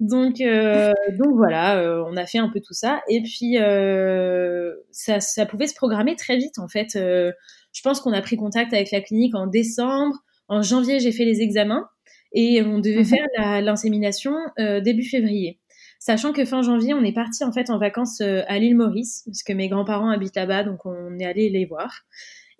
[0.00, 3.00] Donc, euh, donc voilà, euh, on a fait un peu tout ça.
[3.08, 6.94] Et puis, euh, ça, ça, pouvait se programmer très vite, en fait.
[6.94, 7.32] Euh,
[7.72, 10.16] je pense qu'on a pris contact avec la clinique en décembre.
[10.46, 11.88] En janvier, j'ai fait les examens
[12.32, 13.04] et on devait mhm.
[13.04, 15.58] faire l'insémination euh, début février.
[15.98, 19.42] Sachant que fin janvier, on est parti en fait en vacances à l'île Maurice, parce
[19.42, 22.02] que mes grands-parents habitent là-bas, donc on est allé les voir.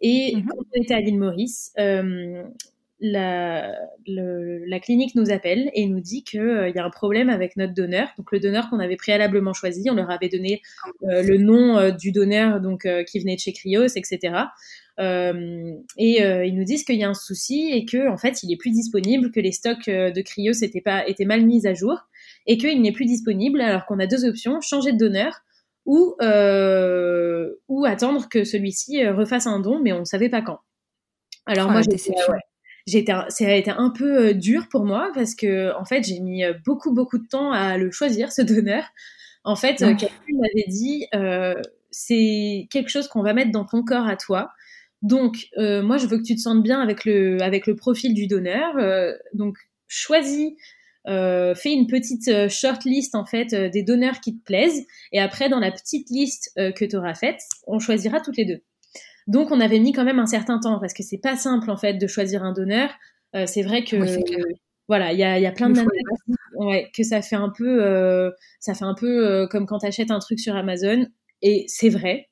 [0.01, 0.46] Et mhm.
[0.46, 1.72] quand on était à l'île Maurice,
[3.01, 7.57] la, la, clinique nous appelle et nous dit qu'il euh, y a un problème avec
[7.57, 8.09] notre donneur.
[8.19, 10.63] Donc le donneur qu'on avait préalablement choisi, on leur avait donné
[11.05, 14.35] euh, le nom euh, du donneur donc qui venait de chez Cryos, etc.
[14.99, 18.57] et ils nous disent qu'il y a un souci et que en fait il est
[18.57, 21.97] plus disponible, que les stocks de Cryos étaient pas étaient mal mis à jour
[22.47, 23.61] et qu'il n'est plus disponible.
[23.61, 25.41] Alors qu'on a deux options changer de donneur
[25.87, 26.17] ou
[27.69, 30.59] ou attendre que celui-ci refasse un don, mais on ne savait pas quand.
[31.47, 32.13] Alors moi, j'étais
[32.88, 36.44] ça a été un peu euh, dur pour moi parce que en fait j'ai mis
[36.44, 38.85] euh, beaucoup beaucoup de temps à le choisir ce donneur.
[39.44, 41.07] En fait, euh, quelqu'un m'avait dit
[41.90, 44.51] c'est quelque chose qu'on va mettre dans ton corps à toi.
[45.01, 48.27] Donc moi je veux que tu te sentes bien avec le avec le profil du
[48.27, 48.74] donneur.
[49.33, 50.51] donc choisis
[51.07, 55.61] fais une petite short list en fait des donneurs qui te plaisent et après dans
[55.61, 58.61] la petite liste que tu auras faite, on choisira toutes les deux.
[59.29, 61.77] Donc on avait mis quand même un certain temps parce que c'est pas simple en
[61.77, 62.91] fait de choisir un donneur.
[63.37, 63.97] Euh, c'est vrai que
[64.88, 65.83] voilà, il y a, y a, plein de
[66.57, 69.87] ouais, que ça fait un peu, euh, ça fait un peu euh, comme quand tu
[69.87, 71.07] achètes un truc sur Amazon.
[71.43, 72.31] Et c'est vrai,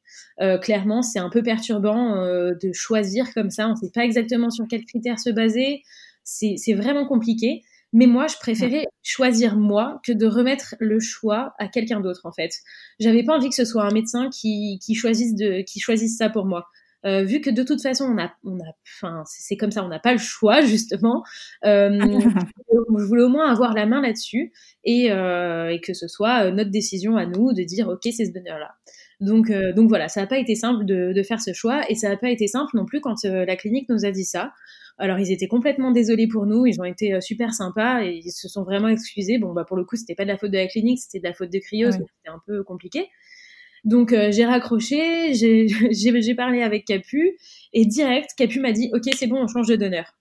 [0.63, 3.69] clairement, c'est un peu perturbant de choisir comme ça.
[3.69, 5.83] On ne sait pas exactement sur quels critères se baser.
[6.25, 7.63] C'est vraiment compliqué.
[7.93, 12.33] Mais moi, je préférais choisir moi que de remettre le choix à quelqu'un d'autre, en
[12.33, 12.51] fait.
[12.99, 16.29] J'avais pas envie que ce soit un médecin qui, qui, choisisse de, qui choisisse ça
[16.29, 16.67] pour moi.
[17.07, 19.89] Euh, vu que de toute façon on a, on a, enfin c'est comme ça, on
[19.89, 21.23] n'a pas le choix justement.
[21.65, 21.91] Euh,
[22.99, 24.53] je voulais au moins avoir la main là-dessus
[24.85, 28.33] et, euh, et, que ce soit notre décision à nous de dire ok c'est ce
[28.33, 28.75] donneur-là.
[29.21, 32.11] Donc, donc voilà, ça n'a pas été simple de, de, faire ce choix et ça
[32.11, 34.53] n'a pas été simple non plus quand la clinique nous a dit ça.
[34.99, 38.49] Alors ils étaient complètement désolés pour nous, ils ont été super sympas et ils se
[38.49, 39.39] sont vraiment excusés.
[39.39, 41.25] Bon bah pour le coup c'était pas de la faute de la clinique, c'était de
[41.25, 43.09] la faute de Cryos, c'était un peu compliqué.
[43.87, 47.39] Donc euh, j'ai raccroché, j'ai parlé avec Capu
[47.73, 50.13] et direct Capu m'a dit ok c'est bon on change de donneur.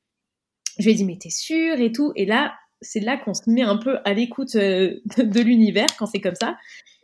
[0.78, 3.50] Je lui ai dit mais t'es sûr et tout et là c'est là qu'on se
[3.50, 6.58] met un peu à l'écoute euh, de l'univers quand c'est comme ça.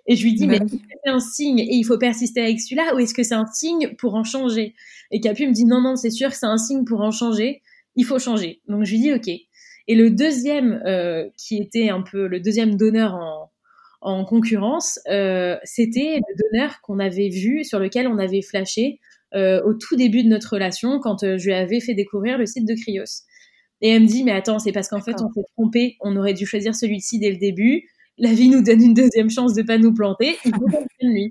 [0.08, 2.96] Et je lui dis, bah mais c'est un signe et il faut persister avec celui-là
[2.96, 4.74] ou est-ce que c'est un signe pour en changer?
[5.12, 7.62] Et Capu me dit, non, non, c'est sûr que c'est un signe pour en changer,
[7.96, 8.62] il faut changer.
[8.68, 9.28] Donc je lui dis, ok.
[9.28, 13.41] Et le deuxième, euh, qui était un peu le deuxième donneur en,
[14.02, 19.00] en concurrence, euh, c'était le donneur qu'on avait vu, sur lequel on avait flashé
[19.36, 22.48] euh, au tout début de notre relation, quand euh, je lui avais fait découvrir le
[22.48, 23.24] site de Cryos.
[23.82, 26.34] Et elle me dit, mais attends, c'est parce qu'en fait, on s'est trompé, on aurait
[26.34, 27.84] dû choisir celui-ci dès le début.
[28.18, 30.68] La vie nous donne une deuxième chance de pas nous planter, il faut
[31.02, 31.30] lui.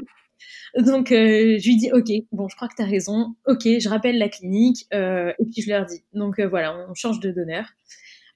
[0.76, 3.34] Donc, je lui dis, ok, bon, je crois que tu as raison.
[3.46, 6.02] Ok, je rappelle la clinique, et puis je leur dis.
[6.12, 7.66] Donc voilà, on change de donneur.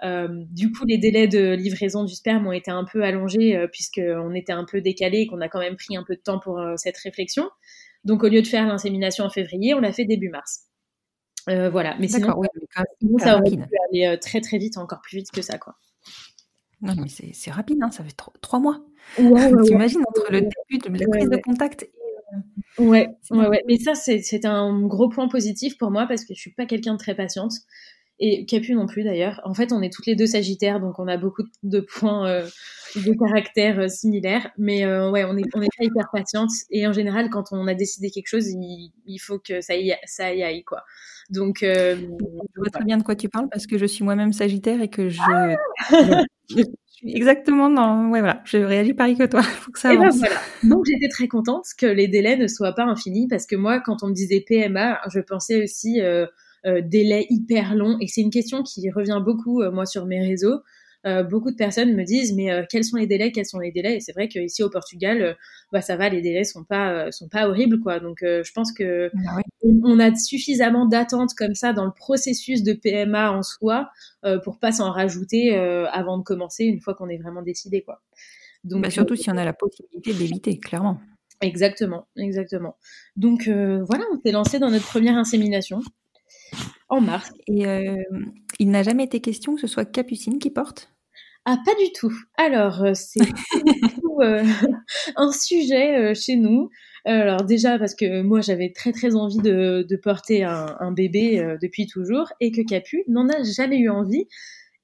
[0.02, 3.68] Euh, du coup, les délais de livraison du sperme ont été un peu allongés euh,
[3.68, 6.38] puisqu'on était un peu décalé et qu'on a quand même pris un peu de temps
[6.38, 7.48] pour euh, cette réflexion.
[8.04, 10.64] Donc, au lieu de faire l'insémination en février, on l'a fait début mars.
[11.46, 12.35] voilà, mais sinon,
[13.18, 15.76] ça aurait pu aller très très vite, encore plus vite que ça, quoi.
[16.83, 18.85] Non, mais c'est rapide, hein, ça fait trois mois.
[19.18, 21.92] Ouais, T'imagines entre le début de la prise de contact et
[22.78, 23.62] Ouais, ouais, ouais.
[23.68, 26.94] Mais ça, c'est un gros point positif pour moi parce que je suis pas quelqu'un
[26.94, 27.52] de très patiente.
[28.20, 29.40] Et Capu non plus d'ailleurs.
[29.44, 32.47] En fait, on est toutes les deux Sagittaires, donc on a beaucoup de points euh,
[32.95, 34.51] de caractère euh, similaires.
[34.57, 36.51] Mais euh, ouais, on est, on est pas hyper patiente.
[36.70, 39.93] Et en général, quand on a décidé quelque chose, il, il faut que ça y,
[40.05, 40.82] ça y aille, quoi.
[41.30, 41.97] Donc, je
[42.57, 45.09] vois très bien de quoi tu parles parce que je suis moi-même Sagittaire et que
[45.09, 45.57] je, ah
[46.51, 46.62] je
[46.93, 48.11] suis exactement dans.
[48.11, 49.43] Ouais, voilà, je réagis pareil que toi.
[49.43, 50.18] faut que ça ben avance.
[50.18, 50.36] voilà.
[50.62, 54.03] Donc, j'étais très contente que les délais ne soient pas infinis parce que moi, quand
[54.03, 56.26] on me disait PMA, je pensais aussi euh,
[56.65, 60.61] délai hyper long Et c'est une question qui revient beaucoup, euh, moi, sur mes réseaux.
[61.07, 63.97] Euh, beaucoup de personnes me disent mais quels sont les délais quels sont les délais?
[63.97, 65.37] Et c'est vrai qu'ici au Portugal
[65.71, 68.01] bah ça va les délais sont pas sont pas horribles quoi.
[68.01, 69.43] Donc je pense que ah
[69.83, 73.91] on a suffisamment d'attentes comme ça dans le processus de PMA en soi
[74.45, 78.01] pour pas s'en rajouter avant de commencer une fois qu'on est vraiment décidé quoi.
[78.65, 81.03] Donc bah, surtout si on a la possibilité d'éviter clairement.
[81.43, 82.79] Exactement exactement.
[83.17, 85.83] Donc voilà on s'est lancé dans notre première insémination
[86.95, 87.32] en mars.
[87.47, 88.03] Et euh,
[88.59, 90.90] il n'a jamais été question que ce soit Capucine qui porte?
[91.45, 92.12] Ah, pas du tout.
[92.36, 93.20] Alors, euh, c'est
[94.20, 94.45] euh,
[95.16, 96.70] un sujet chez nous.
[97.07, 101.86] Alors déjà parce que moi j'avais très très envie de, porter un, un bébé depuis
[101.86, 104.26] toujours et que Capu n'en a jamais eu envie.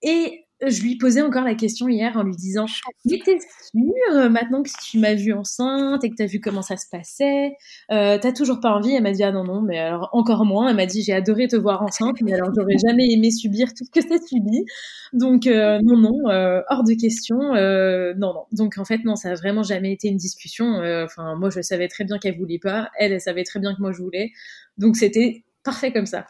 [0.02, 2.66] Et je lui posais encore la question hier en lui disant
[3.04, 6.62] Mais t'es sûre euh, maintenant que tu m'as vue enceinte et que t'as vu comment
[6.62, 7.52] ça se passait
[7.90, 8.92] euh, T'as toujours pas envie?
[8.94, 10.68] Elle m'a dit Ah non, non, mais alors encore moins.
[10.68, 13.84] Elle m'a dit J'ai adoré te voir enceinte, mais alors j'aurais jamais aimé subir tout
[13.84, 14.64] ce que t'as subi.
[15.12, 17.38] Donc euh, non, non, euh, hors de question.
[17.38, 18.44] non, non.
[18.52, 20.82] Donc en fait, non, ça a vraiment jamais été une discussion.
[21.04, 22.90] Enfin, moi je savais très bien qu'elle voulait pas.
[22.98, 24.32] Elle, elle savait très bien que moi je voulais.
[24.78, 26.26] Donc c'était parfait comme ça.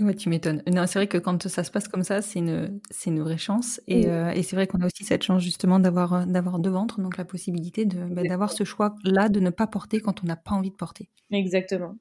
[0.00, 0.62] Ouais, tu m'étonnes.
[0.70, 3.38] Non, c'est vrai que quand ça se passe comme ça, c'est une, c'est une vraie
[3.38, 3.80] chance.
[3.88, 6.70] Et, euh, et c'est vrai qu'on a aussi cette chance justement d'avoir, euh, d'avoir deux
[6.70, 10.26] ventres, donc la possibilité de, bah, d'avoir ce choix-là de ne pas porter quand on
[10.26, 11.08] n'a pas envie de porter.
[11.30, 11.96] Exactement.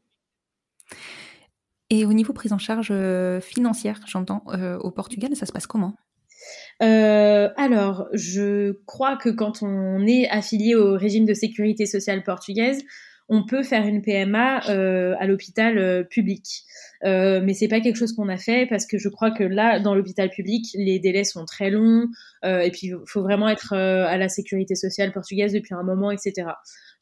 [1.89, 4.43] Et au niveau prise en charge euh, financière, j'entends,
[4.81, 5.95] au Portugal, ça se passe comment?
[6.81, 12.83] Alors, je crois que quand on est affilié au régime de sécurité sociale portugaise,
[13.27, 16.65] on peut faire une PMA à l'hôpital public.
[17.03, 19.79] Euh, mais c'est pas quelque chose qu'on a fait parce que je crois que là,
[19.79, 22.07] dans l'hôpital public, les délais sont très longs
[22.43, 25.83] euh, et puis il faut vraiment être euh, à la sécurité sociale portugaise depuis un
[25.83, 26.47] moment, etc.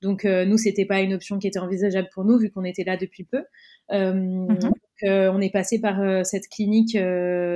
[0.01, 2.83] Donc euh, nous, c'était pas une option qui était envisageable pour nous vu qu'on était
[2.83, 3.43] là depuis peu.
[3.91, 4.57] Mhm.
[4.59, 6.97] donc, on est passé par cette clinique,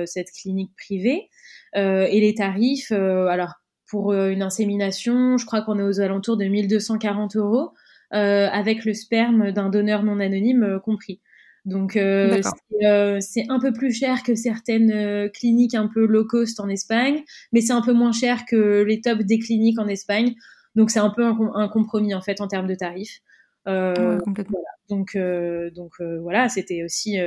[0.04, 1.30] cette clinique privée
[1.74, 2.92] et les tarifs.
[2.92, 3.54] alors
[3.90, 7.70] pour une insémination, je crois qu'on est aux alentours de 1240 euros.
[8.10, 11.20] Avec le sperme d'un donneur non anonyme compris.
[11.68, 12.40] Donc euh,
[12.82, 16.68] euh, c'est un peu plus cher que certaines euh, cliniques un peu low cost en
[16.68, 20.34] Espagne, mais c'est un peu moins cher que les tops des cliniques en Espagne.
[20.76, 23.20] Donc c'est un peu un, compromis en fait en termes de tarifs.
[23.66, 24.60] complètement.
[24.88, 25.18] Donc
[25.74, 27.18] donc voilà, c'était aussi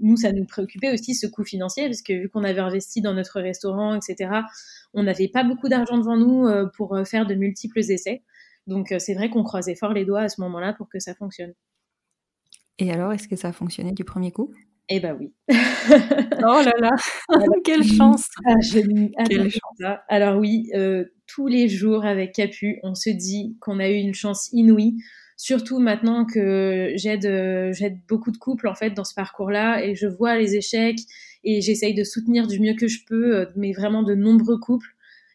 [0.00, 3.12] nous ça nous préoccupait aussi ce coût financier parce que vu qu'on avait investi dans
[3.12, 4.30] notre restaurant etc,
[4.94, 8.22] on n'avait pas beaucoup d'argent devant nous pour faire de multiples essais.
[8.66, 11.52] Donc c'est vrai qu'on croisait fort les doigts à ce moment-là pour que ça fonctionne.
[12.78, 14.52] Et alors, est-ce que ça a fonctionné du premier coup?
[14.88, 15.32] Eh ben oui.
[15.48, 16.90] oh là là,
[17.64, 18.28] quelle chance.
[18.44, 18.54] Ah,
[19.28, 19.98] Quelle chance.
[20.08, 24.14] Alors oui, euh, tous les jours avec Capu, on se dit qu'on a eu une
[24.14, 24.96] chance inouïe.
[25.36, 29.94] Surtout maintenant que j'aide euh, j'aide beaucoup de couples en fait dans ce parcours-là et
[29.94, 31.00] je vois les échecs
[31.42, 34.91] et j'essaye de soutenir du mieux que je peux, euh, mais vraiment de nombreux couples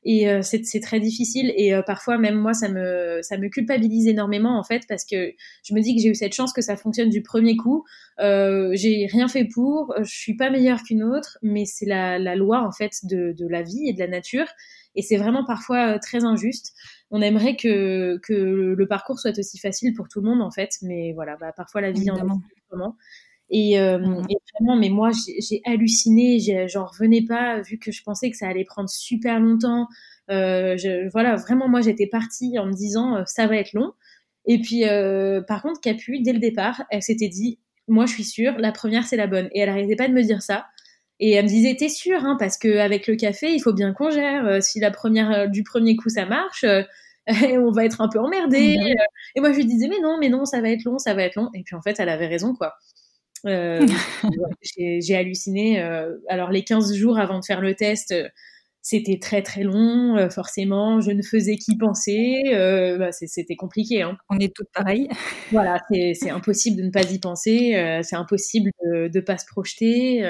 [0.10, 1.54] et euh, c'est très difficile.
[1.58, 5.34] Et euh, parfois même moi ça me ça me culpabilise énormément en fait parce que
[5.64, 7.84] je me dis que j'ai eu cette chance que ça fonctionne du premier coup.
[8.22, 12.36] Euh, j'ai rien fait pour je suis pas meilleure qu'une autre mais c'est la, la,
[12.38, 14.48] loi en fait de, de la vie et de la nature.
[14.96, 16.74] Et c'est vraiment parfois très injuste.
[17.12, 20.70] On aimerait que que le parcours soit aussi facile pour tout le monde en fait.
[20.84, 22.22] Mais voilà bah, parfois la vie en est
[23.50, 24.26] et, euh, mmh.
[24.30, 28.48] et, vraiment, mais moi, j'ai halluciné, j'en revenais pas, vu que je pensais que ça
[28.48, 29.88] allait prendre super longtemps.
[30.30, 33.94] Euh, je, voilà, vraiment, moi, j'étais partie en me disant, euh, ça va être long.
[34.46, 34.84] Et puis,
[35.48, 39.06] par contre, Capu, dès le départ, elle s'était dit, moi, je suis sûre, la première,
[39.06, 39.50] c'est la bonne.
[39.54, 40.68] Et elle arrêtait pas de me dire ça.
[41.20, 44.10] Et elle me disait, t'es sûre, hein, parce qu'avec le café, il faut bien qu'on
[44.10, 44.64] gère.
[44.64, 46.64] Si la première, du premier coup, ça marche,
[47.28, 48.78] on va être un peu emmerdé.
[48.78, 48.96] Mmh.
[49.36, 51.24] Et moi, je lui disais, mais non, mais non, ça va être long, ça va
[51.24, 51.50] être long.
[51.54, 52.76] Et puis, en fait, elle avait raison, quoi.
[53.46, 53.86] Euh,
[54.78, 55.82] j'ai halluciné.
[55.82, 58.28] Euh, alors les 15 jours avant de faire le test, euh,
[58.82, 61.02] c'était très très long, forcément.
[61.02, 62.44] Je ne faisais qu'y penser.
[62.98, 64.02] Bah, c'était compliqué.
[64.02, 64.18] Hein.
[64.30, 65.10] On est toutes pareilles.
[65.52, 68.00] Voilà, c'est impossible de ne pas y penser.
[68.04, 70.22] c'est impossible de ne pas se projeter.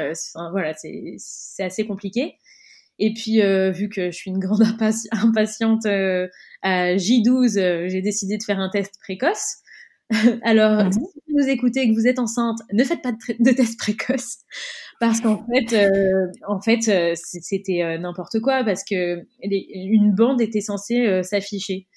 [0.51, 2.37] voilà, c'est assez compliqué.
[2.97, 3.41] Et puis,
[3.73, 4.63] vu que je suis une grande
[5.11, 9.57] impatiente à J12, j'ai décidé de faire un test précoce.
[10.43, 10.91] Alors, mhm.
[10.91, 13.77] si vous nous écoutez et que vous êtes enceinte, ne faites pas de, de tests
[13.77, 14.37] précoces
[14.99, 20.41] parce qu'en fait, euh, en fait, euh, c'était euh, n'importe quoi parce que une bande
[20.41, 21.87] était censée s'afficher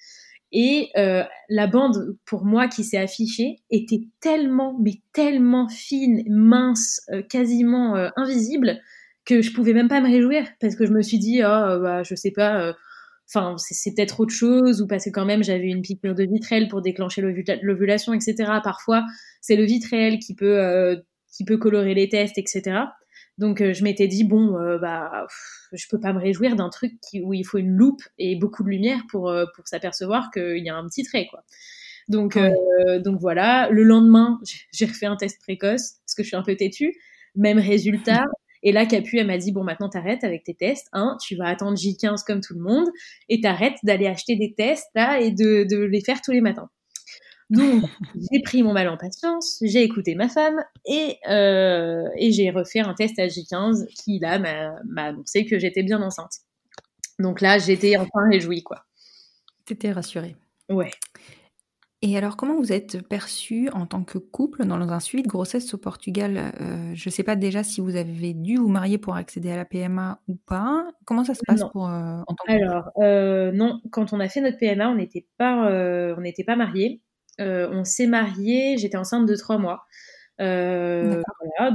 [0.52, 7.94] et la bande pour moi qui s'est affichée était tellement, mais tellement fine, mince, quasiment
[8.16, 8.80] invisible
[9.24, 12.02] que je pouvais même pas me réjouir parce que je me suis dit, oh, bah,
[12.02, 12.74] je sais pas
[13.32, 16.68] enfin c'est peut-être autre chose ou parce que quand même j'avais une piqûre de vitrelle
[16.68, 17.22] pour déclencher
[17.62, 19.04] l'ovulation etc parfois
[19.40, 21.00] c'est le vitrel qui peut
[21.30, 22.78] qui peut colorer les tests, etc.
[23.38, 25.26] Donc euh, je m'étais dit bon euh, bah
[25.72, 28.68] je peux pas me réjouir d'un truc où il faut une loupe et beaucoup de
[28.68, 31.44] lumière pour euh, pour s'apercevoir qu'il y a un petit trait quoi.
[32.08, 32.38] Donc
[33.04, 34.40] donc voilà, le lendemain
[34.72, 36.92] j'ai refait un test précoce parce que je suis un peu têtue,
[37.36, 38.24] même résultat.
[38.62, 40.88] Et là, Capu, elle m'a dit, bon, maintenant, t'arrêtes avec tes tests.
[40.92, 42.88] Hein, tu vas attendre J15 comme tout le monde
[43.28, 46.68] et t'arrêtes d'aller acheter des tests là et de, de les faire tous les matins.
[47.50, 47.82] Donc,
[48.32, 52.80] j'ai pris mon mal en patience, j'ai écouté ma femme et, euh, et j'ai refait
[52.80, 56.32] un test à J15 qui, là, m'a annoncé que j'étais bien enceinte.
[57.18, 58.84] Donc là, j'étais enfin réjouie, quoi.
[59.66, 60.36] T'étais rassurée.
[60.68, 60.90] Ouais.
[62.02, 65.74] Et alors, comment vous êtes perçue en tant que couple dans un suivi de grossesse
[65.74, 69.16] au Portugal euh, Je ne sais pas déjà si vous avez dû vous marier pour
[69.16, 70.88] accéder à la PMA ou pas.
[71.04, 74.30] Comment ça se passe pour, euh, en tant que Alors, euh, non, quand on a
[74.30, 75.68] fait notre PMA, on n'était pas,
[76.16, 77.02] on n'était pas mariés.
[77.38, 79.84] On s'est mariés, j'étais enceinte de trois mois.
[80.40, 81.20] Euh,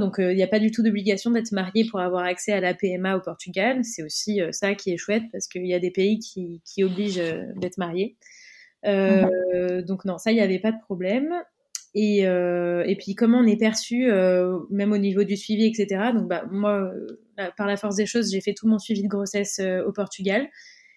[0.00, 2.74] donc il n'y a pas du tout d'obligation d'être marié pour avoir accès à la
[2.74, 3.84] PMA au Portugal.
[3.84, 7.22] C'est aussi ça qui est chouette parce qu'il y a des pays qui, obligent
[7.54, 8.16] d'être marié.
[8.86, 11.32] Donc non, ça il n'y avait pas de problème.
[11.94, 12.26] Et,
[12.98, 14.10] puis comment on est perçu,
[14.70, 16.12] même au niveau du suivi, etc.
[16.14, 16.92] Donc bah, moi,
[17.56, 20.48] par la force des choses, j'ai fait tout mon suivi de grossesse au Portugal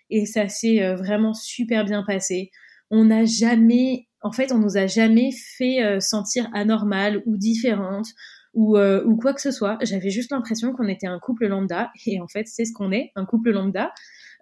[0.09, 2.51] et ça s'est vraiment super bien passé.
[2.91, 8.07] On n'a jamais en fait, on nous a jamais fait euh, sentir anormal ou différente
[8.53, 9.77] ou, euh, ou quoi que ce soit.
[9.81, 13.11] J'avais juste l'impression qu'on était un couple lambda et en fait, c'est ce qu'on est,
[13.15, 13.93] un couple lambda.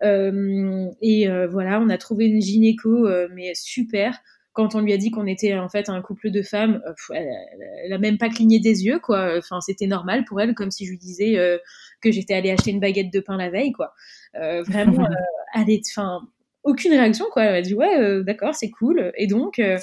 [0.03, 4.17] Euh, et voilà, on a trouvé une gynéco mais super.
[4.53, 6.81] Quand on lui a dit qu'on était en fait un couple de femmes,
[7.13, 7.27] elle,
[7.85, 9.37] elle, a même pas cligné des yeux quoi.
[9.37, 11.37] Enfin, c'était normal pour elle, comme si je lui disais
[12.01, 13.93] que j'étais allée acheter une baguette de pain la veille quoi.
[14.33, 15.07] vraiment,
[15.53, 16.21] elle est, enfin
[16.67, 19.77] aucune réaction quoi elle a dit ouais euh, d'accord c'est cool et donc euh,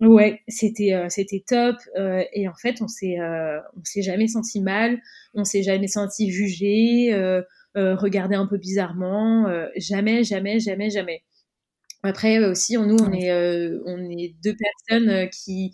[0.00, 5.00] ouais c'était euh, c'était top et en fait on s'est on s'est jamais senti mal
[5.34, 7.12] on s'est jamais senti jugé
[7.74, 9.46] regardé un peu bizarrement
[9.76, 11.22] jamais jamais jamais jamais
[12.02, 13.32] après aussi nous on est
[13.86, 15.72] on est deux personnes qui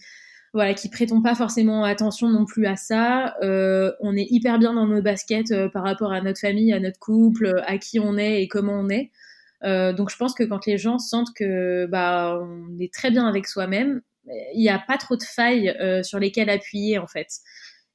[0.53, 3.34] voilà, qui prêtons pas forcément attention non plus à ça.
[3.42, 7.62] on est hyper bien dans nos baskets par rapport à notre famille, à notre couple,
[7.66, 9.11] à qui on est et comment on est.
[9.64, 13.26] Euh, donc je pense que quand les gens sentent que bah on est très bien
[13.26, 14.03] avec soi-même,
[14.55, 17.28] il n'y a pas trop de failles euh, sur lesquelles appuyer en fait.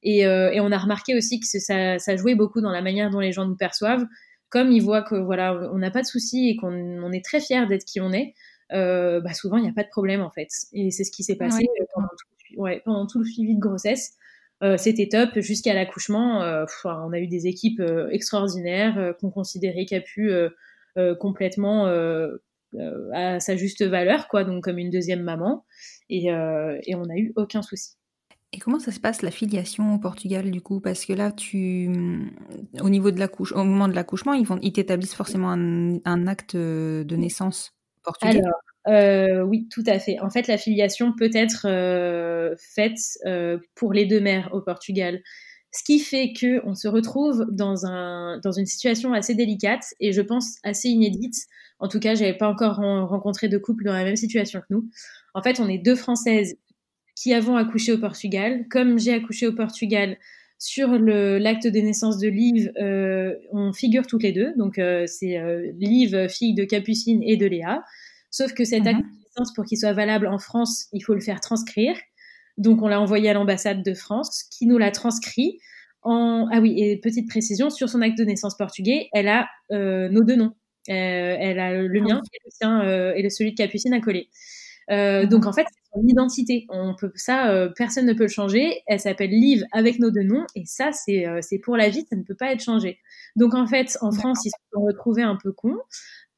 [0.02, 3.10] Et, euh, et, on a remarqué aussi que ça, ça jouait beaucoup dans la manière
[3.10, 4.04] dont les gens nous perçoivent.
[4.48, 7.40] Comme ils voient que voilà, on n'a pas de soucis et qu'on on est très
[7.40, 8.34] fiers d'être qui on est,
[8.72, 10.48] euh, bah souvent il n'y a pas de problème en fait.
[10.72, 14.12] Et c'est ce qui s'est passé pendant, tout, ouais, pendant, tout, le suivi de grossesse.
[14.62, 16.40] Euh, C'était top jusqu'à l'accouchement.
[16.84, 20.30] on a eu des équipes extraordinaires qu'on considérait qu'a pu
[20.98, 22.36] euh, complètement euh,
[22.74, 25.64] euh, à sa juste valeur, quoi, donc comme une deuxième maman.
[26.10, 27.96] Et, et on n'a eu aucun souci.
[28.54, 30.80] Et comment ça se passe la filiation au Portugal du coup?
[30.80, 31.88] Parce que là, tu,
[32.80, 37.16] au niveau de l'accouchement, au moment de l'accouchement, ils, ils t'établissent forcément un, acte de
[37.16, 37.72] naissance
[38.02, 38.42] portugais?
[38.86, 40.18] Alors, oui, tout à fait.
[40.20, 41.66] En fait, la filiation peut être
[42.74, 42.98] faite
[43.74, 45.22] pour les deux mères au Portugal.
[45.74, 50.12] Ce qui fait que on se retrouve dans, un, dans une situation assez délicate et
[50.12, 51.46] je pense assez inédite.
[51.78, 54.90] En tout cas, j'avais pas encore rencontré de couple dans la même situation que nous.
[55.32, 56.58] En fait, on est deux Françaises
[57.22, 58.66] qui avons accouché au Portugal.
[58.68, 60.16] Comme j'ai accouché au Portugal,
[60.58, 64.52] sur l'acte de naissance de Liv, euh, on figure toutes les deux.
[64.56, 67.84] Donc, euh, c'est euh, Liv, fille de Capucine et de Léa.
[68.30, 69.10] Sauf que cet acte mhm.
[69.10, 71.96] de naissance, pour qu'il soit valable en France, il faut le faire transcrire.
[72.58, 75.58] Donc on l'a envoyé à l'ambassade de France qui nous l'a transcrit.
[76.02, 76.48] En...
[76.52, 80.24] Ah oui, et petite précision, sur son acte de naissance portugais, elle a euh, nos
[80.24, 80.52] deux noms.
[80.88, 84.28] Elle a le mien et le sien et celui de Capucine à coller.
[84.90, 86.66] Euh, donc en fait, c'est son identité.
[86.68, 88.82] On peut ça, euh, personne ne peut le changer.
[88.86, 92.16] Elle s'appelle Liv avec nos deux noms et ça, c'est c'est pour la vie, ça
[92.16, 92.98] ne peut pas être changé.
[93.36, 95.78] Donc en fait, en France, ils se sont retrouvés un peu cons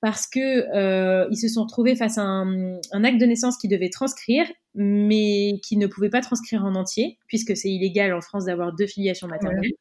[0.04, 0.38] parce que
[0.76, 4.44] euh, ils se sont retrouvés face à un, un, acte de naissance qu'ils devaient transcrire,
[4.74, 8.86] mais qui ne pouvaient pas transcrire en entier, puisque c'est illégal en France d'avoir deux
[8.86, 9.72] filiations maternelles.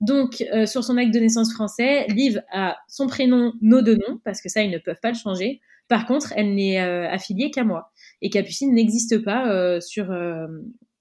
[0.00, 4.20] Donc, euh, sur son acte de naissance français, Liv a son prénom, nos deux noms,
[4.24, 5.60] parce que ça, ils ne peuvent pas le changer.
[5.88, 7.90] Par contre, elle n'est euh, affiliée qu'à moi.
[8.22, 10.06] Et Capucine n'existe pas sur,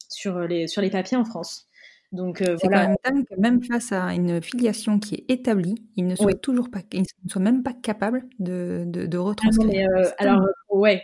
[0.10, 1.68] sur, les, sur les papiers en France.
[2.12, 2.96] Donc c'est voilà.
[3.04, 6.70] quand même que même face à une filiation qui est établie, il ne soit toujours
[6.70, 9.90] pas, il ne soit même pas capable de, de, de ah retranscrire.
[10.18, 11.04] alors ouais,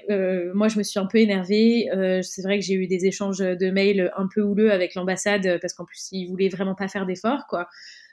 [0.54, 1.90] moi je me suis un peu énervée.
[2.22, 5.74] c'est vrai que j'ai eu des échanges de mails un peu houleux avec l'ambassade parce
[5.74, 7.68] qu'en plus ils voulaient vraiment pas faire d'efforts quoi.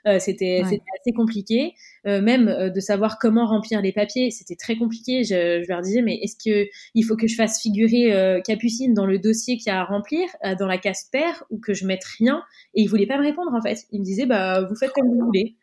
[0.07, 1.73] Euh, c'était assez compliqué.
[2.07, 5.23] Euh, même euh, de savoir comment remplir les papiers, c'était très compliqué.
[5.23, 9.05] Je, je, leur disais, mais est-ce que il faut que je fasse figurer Capucine dans
[9.05, 10.27] le dossier qu'il y a à remplir,
[10.59, 12.43] dans la case paire, ou que je mette rien?
[12.73, 13.79] Et ils voulaient pas me répondre en fait.
[13.91, 15.55] Ils me disaient, bah vous faites comme vous voulez.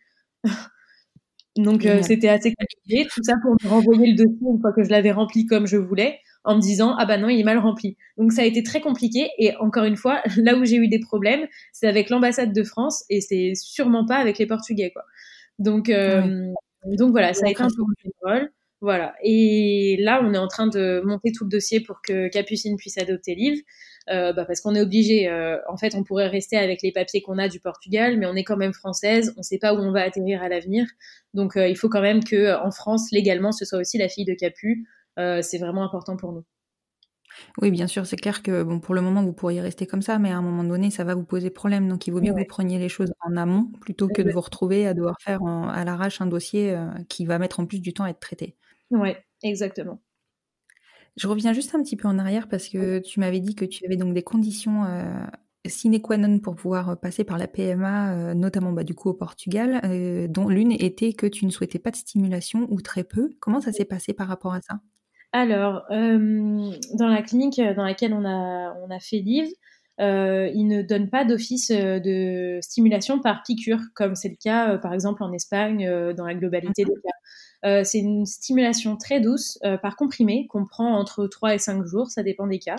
[1.56, 4.90] Donc c'était assez compliqué, tout ça pour me renvoyer le dossier une fois que je
[4.90, 7.96] l'avais rempli comme je voulais en me disant ah bah non il est mal rempli.
[8.18, 9.28] Donc ça a été très compliqué.
[9.38, 13.04] Et encore une fois là où j'ai eu des problèmes c'est avec l'ambassade de France
[13.10, 15.02] et c'est sûrement pas avec les Portugais quoi.
[15.58, 16.52] Donc euh,
[16.98, 18.48] donc voilà ça a été un peu
[18.80, 19.14] voilà.
[19.22, 22.98] Et là on est en train de monter tout le dossier pour que Capucine puisse
[22.98, 23.62] adopter Liv.
[24.08, 25.28] Euh, bah parce qu'on est obligé.
[25.28, 28.34] Euh, en fait, on pourrait rester avec les papiers qu'on a du Portugal, mais on
[28.34, 29.32] est quand même française.
[29.36, 30.86] On ne sait pas où on va atterrir à l'avenir,
[31.34, 34.34] donc il faut quand même que en France légalement, ce soit aussi la fille de
[34.34, 34.86] Capu.
[35.18, 36.44] Euh, c'est vraiment important pour nous.
[37.60, 40.18] Oui, bien sûr, c'est clair que bon, pour le moment, vous pourriez rester comme ça,
[40.18, 41.86] mais à un moment donné, ça va vous poser problème.
[41.86, 44.40] Donc, il vaut mieux que vous preniez les choses en amont plutôt que de vous
[44.40, 47.92] retrouver à devoir faire à l'arrache un dossier euh, qui va mettre en plus du
[47.92, 48.56] temps à être traité.
[48.90, 49.10] Oui,
[49.42, 50.00] exactement.
[51.16, 53.84] Je reviens juste un petit peu en arrière parce que tu m'avais dit que tu
[53.86, 55.24] avais donc des conditions euh,
[55.66, 59.80] sine qua non pour pouvoir passer par la PMA, notamment bah, du coup au Portugal,
[60.30, 63.30] dont l'une était que tu ne souhaitais pas de stimulation ou très peu.
[63.40, 64.80] Comment ça s'est passé par rapport à ça?
[65.32, 69.48] Alors, euh, dans la clinique dans laquelle on a, on a fait Liv,
[70.00, 74.74] euh, ils ne donnent pas d'office euh, de stimulation par piqûre, comme c'est le cas
[74.74, 77.16] euh, par exemple en Espagne dans la globalité des cas.
[77.62, 82.22] C'est une stimulation très douce par comprimé qu'on prend entre 3 et 5 jours, ça
[82.22, 82.76] dépend des cas.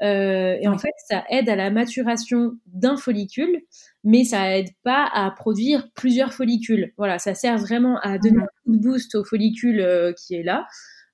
[0.00, 3.62] et en fait, ça aide à la maturation d'un follicule,
[4.02, 6.92] mais ça aide pas à produire plusieurs follicules.
[6.96, 10.66] Voilà, ça sert vraiment à donner un coup de boost au follicule qui est là,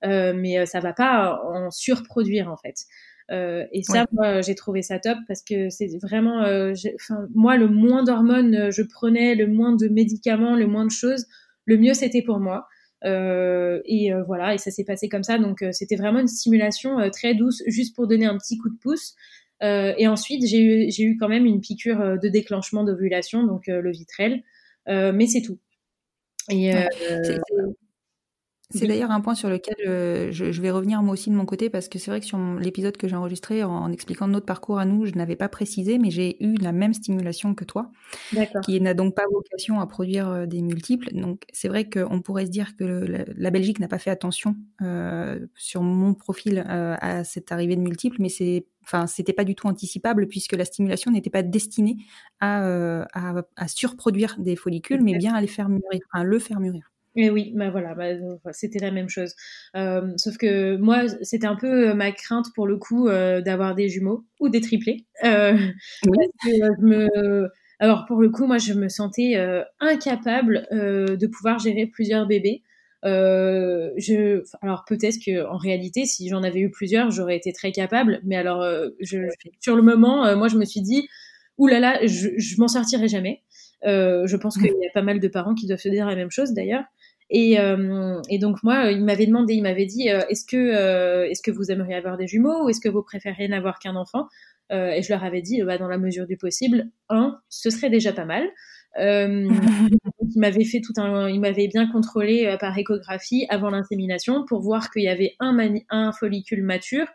[0.03, 2.85] euh, mais euh, ça va pas en surproduire en fait.
[3.31, 6.73] Euh, et ça, moi, j'ai trouvé ça top parce que c'est vraiment, euh,
[7.33, 11.27] moi, le moins d'hormones je prenais, le moins de médicaments, le moins de choses,
[11.65, 12.67] le mieux c'était pour moi.
[13.03, 15.37] Euh, et voilà, et ça s'est passé comme ça.
[15.37, 19.15] Donc, c'était vraiment une stimulation très douce, juste pour donner un petit coup de pouce.
[19.61, 23.91] et ensuite, j'ai eu, j'ai eu quand même une piqûre de déclenchement d'ovulation, donc le
[23.91, 24.43] vitrel,
[24.87, 25.59] mais c'est tout.
[26.49, 26.73] Et
[28.79, 31.87] d'ailleurs un point sur lequel euh, je, vais revenir moi aussi de mon côté parce
[31.87, 35.05] que c'est vrai que sur l'épisode que j'ai enregistré en, expliquant notre parcours à nous,
[35.05, 37.91] je n'avais pas précisé, mais j'ai eu la même stimulation que toi,
[38.63, 41.13] qui n'a donc pas vocation à produire euh, des multiples.
[41.13, 42.83] Donc c'est vrai qu'on pourrait se dire que
[43.35, 48.17] la, Belgique n'a pas fait attention euh, sur mon profil à cette arrivée de multiples,
[48.19, 51.97] mais c'est enfin c'était pas du tout anticipable puisque la stimulation n'était pas destinée
[52.39, 56.90] à, à, surproduire des follicules, mais bien à les faire mûrir, à le faire mûrir.
[57.15, 59.33] Et oui, bah voilà, bah, c'était la même chose.
[59.75, 63.75] Euh, sauf que moi, c'était un peu euh, ma crainte pour le coup euh, d'avoir
[63.75, 65.05] des jumeaux ou des triplés.
[65.25, 65.57] Euh,
[66.79, 67.49] me...
[67.79, 69.35] Alors pour le coup, moi, je me sentais
[69.79, 72.61] incapable de pouvoir gérer plusieurs bébés.
[73.03, 74.43] je...
[74.61, 78.21] Alors peut-être que en réalité, si j'en avais eu plusieurs, j'aurais été très capable.
[78.23, 78.63] Mais alors,
[78.99, 79.27] je...
[79.59, 81.09] sur le moment, moi, je me suis dit,
[81.57, 83.41] oulala, là là, je, je m'en sortirai jamais.
[83.83, 86.31] je pense qu'il y a pas mal de parents qui doivent se dire la même
[86.31, 86.83] chose d'ailleurs.
[87.33, 91.29] Et, euh, et, donc moi, il m'avait demandé, il m'avait dit, euh, est-ce que euh,
[91.29, 94.27] est-ce que vous aimeriez avoir des jumeaux ou est-ce que vous préférez n'avoir qu'un enfant?
[94.73, 98.13] Et je leur avais dit, bah, dans la mesure du possible, un, ce serait déjà
[98.13, 98.47] pas mal.
[98.97, 104.89] il m'avait fait tout un, il m'avait bien contrôlé par échographie avant l'insémination pour voir
[104.89, 105.57] qu'il y avait un,
[105.89, 107.07] un follicule mature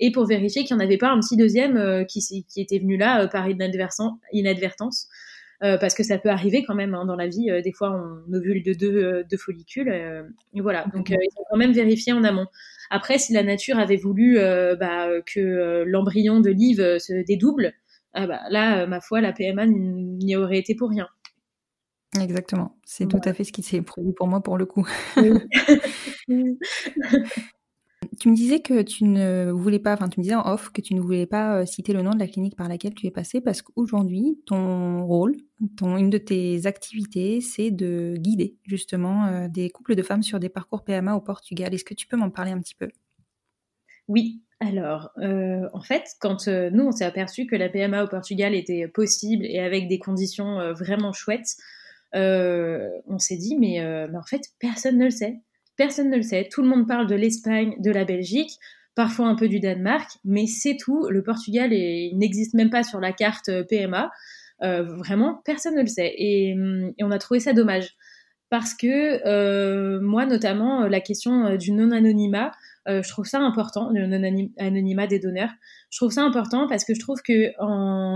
[0.00, 2.96] et pour vérifier qu'il n'y en avait pas un petit deuxième qui, qui était venu
[2.96, 5.08] là par inadvertance.
[5.64, 7.50] Euh, parce que ça peut arriver quand même hein, dans la vie.
[7.50, 9.88] Euh, des fois, on ovule de deux, euh, deux follicules.
[9.88, 10.84] et voilà.
[10.92, 12.46] Donc, ils ont quand même vérifié en amont.
[12.90, 17.72] Après, si la nature avait voulu bah, que l'embryon de Liv se dédouble,
[18.12, 21.08] ah bah, là, ma foi, la PMA n'y aurait été pour rien.
[22.20, 22.76] Exactement.
[22.84, 24.86] C'est tout à fait ce qui s'est produit pour moi pour le coup.
[28.18, 30.80] Tu me disais que tu ne voulais pas, enfin tu me disais en off que
[30.80, 33.10] tu ne voulais pas euh, citer le nom de la clinique par laquelle tu es
[33.10, 35.36] passé parce qu'aujourd'hui, ton rôle,
[35.80, 40.48] une de tes activités, c'est de guider justement euh, des couples de femmes sur des
[40.48, 41.72] parcours PMA au Portugal.
[41.72, 42.88] Est-ce que tu peux m'en parler un petit peu?
[44.06, 48.54] Oui, alors, euh, en fait, quand nous, on s'est aperçu que la PMA au Portugal
[48.54, 51.56] était possible et avec des conditions vraiment chouettes,
[52.12, 53.78] on s'est dit, mais,
[54.10, 55.40] mais, en fait, personne ne le sait.
[55.76, 56.48] Personne ne le sait.
[56.50, 58.58] Tout le monde parle de l'Espagne, de la Belgique.
[58.94, 61.08] parfois un peu du Danemark, mais c'est tout.
[61.08, 64.10] Le Portugal n'existe même pas sur la carte PMA.
[64.60, 66.14] vraiment, personne ne le sait.
[66.16, 66.54] Et,
[67.00, 67.96] on a trouvé ça dommage.
[68.50, 72.52] Parce que moi, notamment, la question du non-anonymat,
[72.86, 75.50] je trouve ça important, le non-anonymat des donneurs.
[75.90, 77.52] Je trouve ça important parce que je trouve que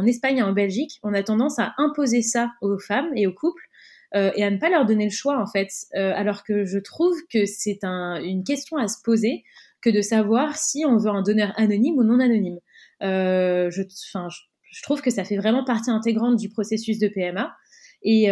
[0.07, 3.68] Espagne et en Belgique, on a tendance à imposer ça aux femmes et aux couples
[4.15, 5.69] euh, et à ne pas leur donner le choix en fait.
[5.95, 9.45] Euh, alors que je trouve que c'est un, une question à se poser
[9.83, 12.59] que de savoir si on veut un donneur anonyme ou non anonyme.
[13.03, 17.55] Euh, je, je, trouve que ça fait vraiment partie intégrante du processus de PMA.
[18.03, 18.29] Et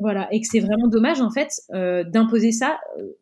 [0.00, 2.80] voilà, et que c'est vraiment dommage en fait d'imposer ça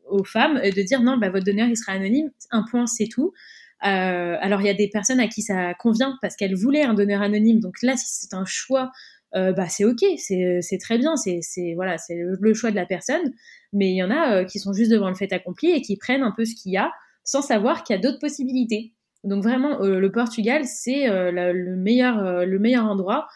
[0.09, 3.09] aux femmes, et de dire non, bah, votre donneur il sera anonyme, un point c'est
[3.09, 3.33] tout.
[3.81, 7.23] alors il y a des personnes à qui ça convient parce qu'elles voulaient un donneur
[7.23, 8.93] anonyme, donc là si c'est un choix
[9.35, 11.41] euh, bah c'est ok, c'est très bien, c'est
[11.75, 13.33] voilà, c'est le, choix de la personne.
[13.73, 15.97] Mais il y en a euh, qui sont juste devant le fait accompli et qui
[15.97, 16.91] prennent un peu ce qu'il y a
[17.25, 18.95] sans savoir qu'il y a d'autres possibilités.
[19.25, 23.29] Donc vraiment, euh, le Portugal, c'est le meilleur le meilleur endroit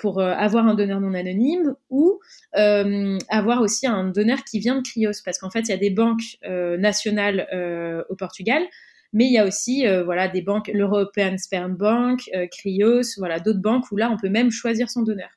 [0.00, 2.18] pour avoir un donneur non anonyme ou
[2.52, 5.90] avoir aussi un donneur qui vient de Krios, parce qu'en fait, il y a des
[5.90, 7.46] banques nationales
[8.08, 8.64] au Portugal
[9.12, 13.40] mais il y a aussi euh, voilà des banques, l'European Sperm Bank, euh, Krios, voilà
[13.40, 15.30] d'autres banques où là on peut même choisir son donneur.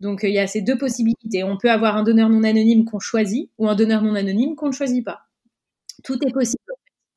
[0.00, 1.42] Donc euh, il y a ces deux possibilités.
[1.44, 4.68] On peut avoir un donneur non anonyme qu'on choisit ou un donneur non anonyme qu'on
[4.68, 5.22] ne choisit pas.
[6.04, 6.62] Tout est possible.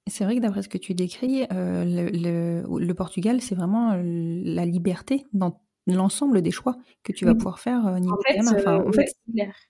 [0.10, 5.26] C'est vrai que d'après ce que tu décris, le, le, Portugal, c'est vraiment la liberté
[5.32, 9.16] dans l'ensemble des choix que tu vas pouvoir faire au niveau en fait, en fait,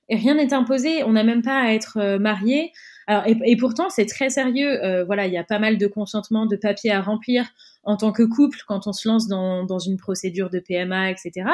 [0.09, 1.03] Et rien n'est imposé.
[1.03, 2.71] On n'a même pas à être marié.
[3.07, 4.83] Alors, et, pourtant, c'est très sérieux.
[4.83, 7.45] Euh, voilà, il y a pas mal de consentement, de papiers à remplir
[7.83, 11.49] en tant que couple quand on se lance dans, dans une procédure de PMA, etc.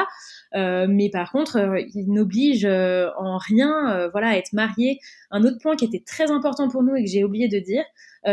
[0.54, 5.00] Euh, mais par contre, euh, il n'oblige euh, en rien, euh, voilà, à être marié.
[5.30, 7.84] Un autre point qui était très important pour nous et que j'ai oublié de dire,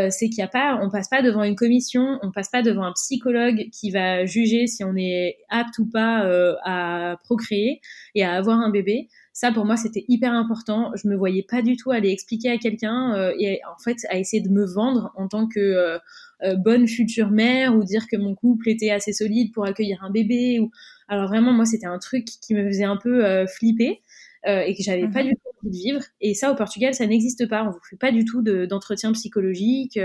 [0.09, 2.83] c'est qu'il n'y a pas, on passe pas devant une commission, on passe pas devant
[2.83, 6.27] un psychologue qui va juger si on est apte ou pas
[6.65, 7.79] à procréer
[8.13, 9.07] et à avoir un bébé.
[9.37, 10.91] Ça, pour moi, c'était hyper important.
[10.95, 14.17] Je me voyais pas du tout aller expliquer à quelqu'un euh, et en fait à
[14.17, 15.99] essayer de me vendre en tant que euh,
[16.41, 20.09] euh, bonne future mère ou dire que mon couple était assez solide pour accueillir un
[20.09, 20.59] bébé.
[20.59, 20.71] Ou
[21.07, 24.01] alors vraiment, moi, c'était un truc qui me faisait un peu flipper.
[24.43, 25.29] et que j'avais pas mhm.
[25.29, 26.01] du tout envie de vivre.
[26.19, 27.63] Et ça, au Portugal, ça n'existe pas.
[27.63, 29.99] On vous fait pas du tout d'entretien psychologique,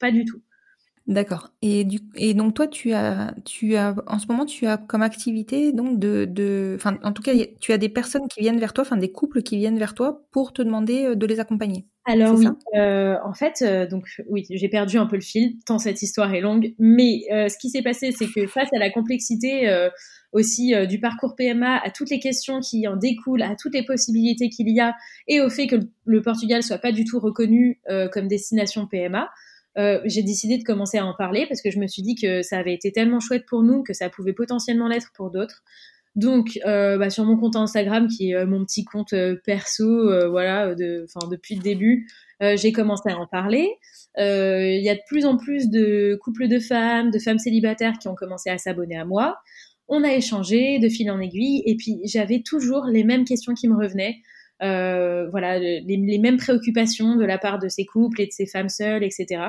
[0.00, 0.42] pas du tout.
[1.06, 1.50] D'accord.
[1.60, 5.02] Et du et donc toi tu as tu as en ce moment tu as comme
[5.02, 8.72] activité donc de de enfin en tout cas tu as des personnes qui viennent vers
[8.72, 11.84] toi enfin des couples qui viennent vers toi pour te demander euh, de les accompagner.
[12.06, 15.78] Alors oui, euh, en fait euh, donc oui j'ai perdu un peu le fil tant
[15.78, 19.88] cette histoire est longue mais ce qui s'est passé c'est que face à la complexité
[20.32, 24.48] aussi du parcours PMA, à toutes les questions qui en découlent, à toutes les possibilités
[24.48, 24.94] qu'il y a
[25.28, 25.76] et au fait que
[26.06, 27.80] le Portugal soit pas du tout reconnu
[28.12, 29.28] comme destination PMA.
[29.76, 32.42] Euh, j'ai décidé de commencer à en parler parce que je me suis dit que
[32.42, 35.62] ça avait été tellement chouette pour nous que ça pouvait potentiellement l'être pour d'autres.
[36.14, 39.14] Donc, euh, bah, sur mon compte Instagram, qui est euh, mon petit compte
[39.44, 42.08] perso, voilà, de, depuis le début,
[42.40, 43.68] j'ai commencé à en parler.
[44.16, 48.06] Il y a de plus en plus de couples de femmes, de femmes célibataires qui
[48.06, 49.38] ont commencé à s'abonner à moi.
[49.88, 53.68] On a échangé de fil en aiguille, et puis j'avais toujours les mêmes questions qui
[53.68, 54.16] me revenaient.
[54.64, 58.70] Euh, voilà, les, mêmes préoccupations de la part de ces couples et de ces femmes
[58.70, 59.42] seules, etc.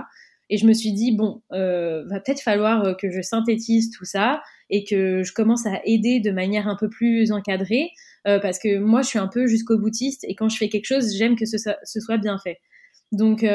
[0.49, 4.05] Et je me suis dit, bon, euh, va peut-être falloir euh, que je synthétise tout
[4.05, 7.91] ça et que je commence à aider de manière un peu plus encadrée,
[8.23, 11.15] parce que moi, je suis un peu jusqu'au boutiste et quand je fais quelque chose,
[11.15, 12.57] j'aime que ce, soit bien fait.
[13.11, 13.45] Donc,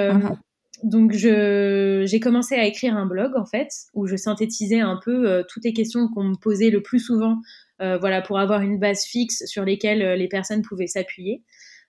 [0.84, 5.64] donc j'ai commencé à écrire un blog, en fait, où je synthétisais un peu toutes
[5.64, 7.40] les questions qu'on me posait le plus souvent
[7.80, 11.42] voilà, pour avoir une base fixe sur lesquelles euh, les personnes pouvaient s'appuyer.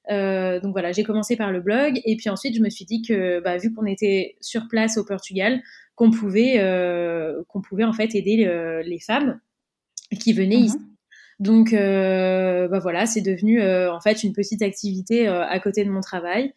[0.10, 3.02] Euh, donc voilà, j'ai commencé par le blog et puis ensuite je me suis dit
[3.02, 5.62] que bah, vu qu'on était sur place au Portugal,
[5.96, 6.58] qu'on pouvait
[7.48, 8.38] qu'on pouvait en fait aider
[8.84, 9.40] les femmes
[10.20, 10.64] qui venaient mhm.
[10.64, 10.78] ici.
[11.40, 16.52] Donc bah voilà, c'est devenu en fait une petite activité à côté de mon travail,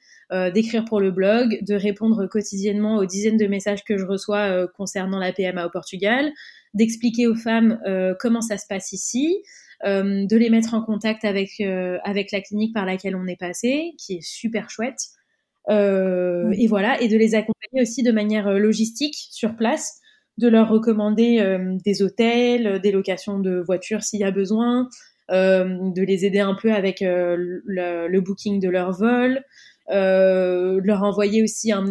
[0.54, 5.18] d'écrire pour le blog, de répondre quotidiennement aux dizaines de messages que je reçois concernant
[5.18, 6.32] la PMA au Portugal,
[6.74, 9.42] d'expliquer aux femmes euh, comment ça se passe ici,
[9.84, 13.38] euh, de les mettre en contact avec, euh, avec la clinique par laquelle on est
[13.38, 15.00] passé, qui est super chouette.
[15.70, 19.98] Et voilà, et de les accompagner aussi de manière logistique sur place,
[20.36, 21.42] de leur recommander
[21.82, 24.90] des hôtels, des locations de voitures s'il y a besoin,
[25.30, 29.42] de les aider un peu avec le, le, booking de leur vol, euh,
[29.88, 31.84] leur envoyer aussi un,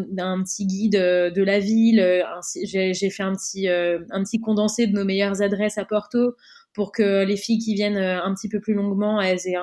[0.44, 2.24] petit guide de la ville.
[2.64, 6.36] J'ai fait un petit, euh, un petit condensé de nos meilleures adresses à Porto
[6.74, 9.58] pour que les filles qui viennent euh, un petit peu plus longuement, elles aient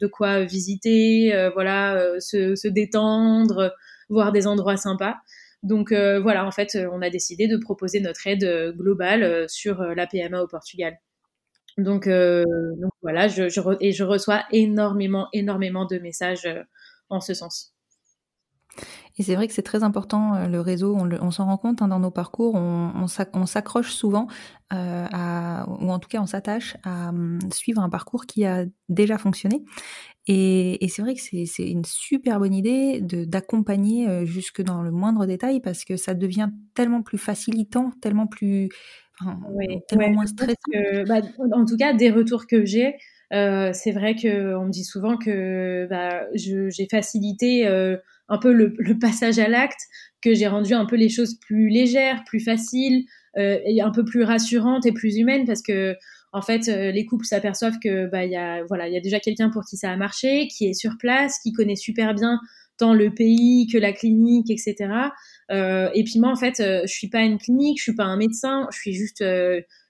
[0.00, 3.74] de quoi visiter, voilà, se, détendre,
[4.08, 5.16] voir des endroits sympas.
[5.62, 10.42] Donc voilà, en fait, on a décidé de proposer notre aide globale sur la PMA
[10.42, 10.98] au Portugal.
[11.76, 12.08] Donc,
[13.02, 13.26] voilà,
[13.80, 16.48] et je reçois énormément, énormément de messages
[17.10, 17.73] en ce sens.
[19.16, 21.88] Et c'est vrai que c'est très important, euh, le réseau, on, s'en rend compte hein,
[21.88, 24.26] dans nos parcours, on, on s'accroche souvent,
[24.72, 28.64] euh, à, ou en tout cas on s'attache à hum, suivre un parcours qui a
[28.88, 29.62] déjà fonctionné.
[30.26, 34.90] Et, et c'est vrai que c'est une super bonne idée d'accompagner euh, jusque dans le
[34.90, 38.68] moindre détail parce que ça devient tellement plus facilitant, tellement plus...
[39.20, 39.38] Enfin,
[39.86, 40.56] tellement moins stressant.
[41.06, 41.20] bah,
[41.52, 42.96] en tout cas, des retours que j'ai,
[43.30, 47.64] c'est vrai qu'on me dit souvent que bah, j'ai facilité
[48.28, 49.80] un peu le, passage à l'acte,
[50.22, 53.04] que j'ai rendu un peu les choses plus légères, plus faciles,
[53.36, 55.96] euh, et un peu plus rassurantes et plus humaines, parce que
[56.32, 59.20] en fait, les couples s'aperçoivent que bah il y a voilà, il y a déjà
[59.20, 62.40] quelqu'un pour qui ça a marché, qui est sur place, qui connaît super bien
[62.76, 64.90] tant le pays que la clinique, etc.
[65.50, 68.66] et puis moi, en fait, je suis pas une clinique, je suis pas un médecin,
[68.72, 69.22] je suis juste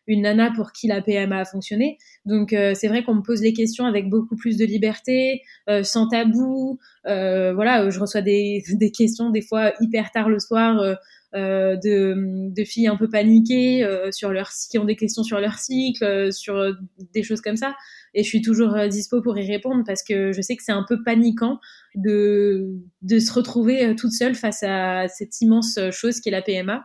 [0.06, 1.98] une nana pour qui la PMA a fonctionné.
[2.26, 5.82] Donc euh, c'est vrai qu'on me pose les questions avec beaucoup plus de liberté, euh,
[5.82, 6.78] sans tabou.
[7.06, 10.96] Euh, voilà, je reçois des, des, questions des fois hyper tard le soir
[11.34, 16.32] de, de, filles un peu paniquées sur leur qui ont des questions sur leur cycle,
[16.32, 16.76] sur
[17.12, 17.74] des choses comme ça.
[18.14, 20.84] Et je suis toujours dispo pour y répondre parce que je sais que c'est un
[20.88, 21.58] peu paniquant
[21.96, 26.84] de, de se retrouver toute seule face à cette immense chose qui est la PMA.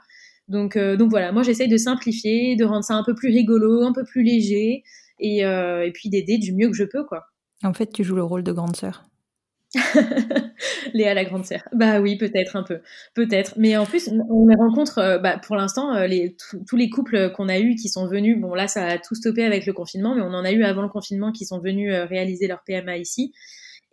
[0.50, 3.84] Donc, euh, donc voilà, moi j'essaye de simplifier, de rendre ça un peu plus rigolo,
[3.84, 4.84] un peu plus léger,
[5.20, 7.28] et, euh, et puis d'aider du mieux que je peux, quoi.
[7.64, 9.06] En fait, tu joues le rôle de grande sœur.
[10.96, 11.62] Léa la grande sœur.
[11.74, 12.80] Bah oui, peut-être un peu,
[13.14, 13.54] peut-être.
[13.58, 16.36] Mais en plus, on rencontre, euh, bah, pour l'instant, les,
[16.68, 19.44] tous les couples qu'on a eus qui sont venus, bon là, ça a tout stoppé
[19.44, 22.48] avec le confinement, mais on en a eu avant le confinement qui sont venus réaliser
[22.48, 23.34] leur PMA ici.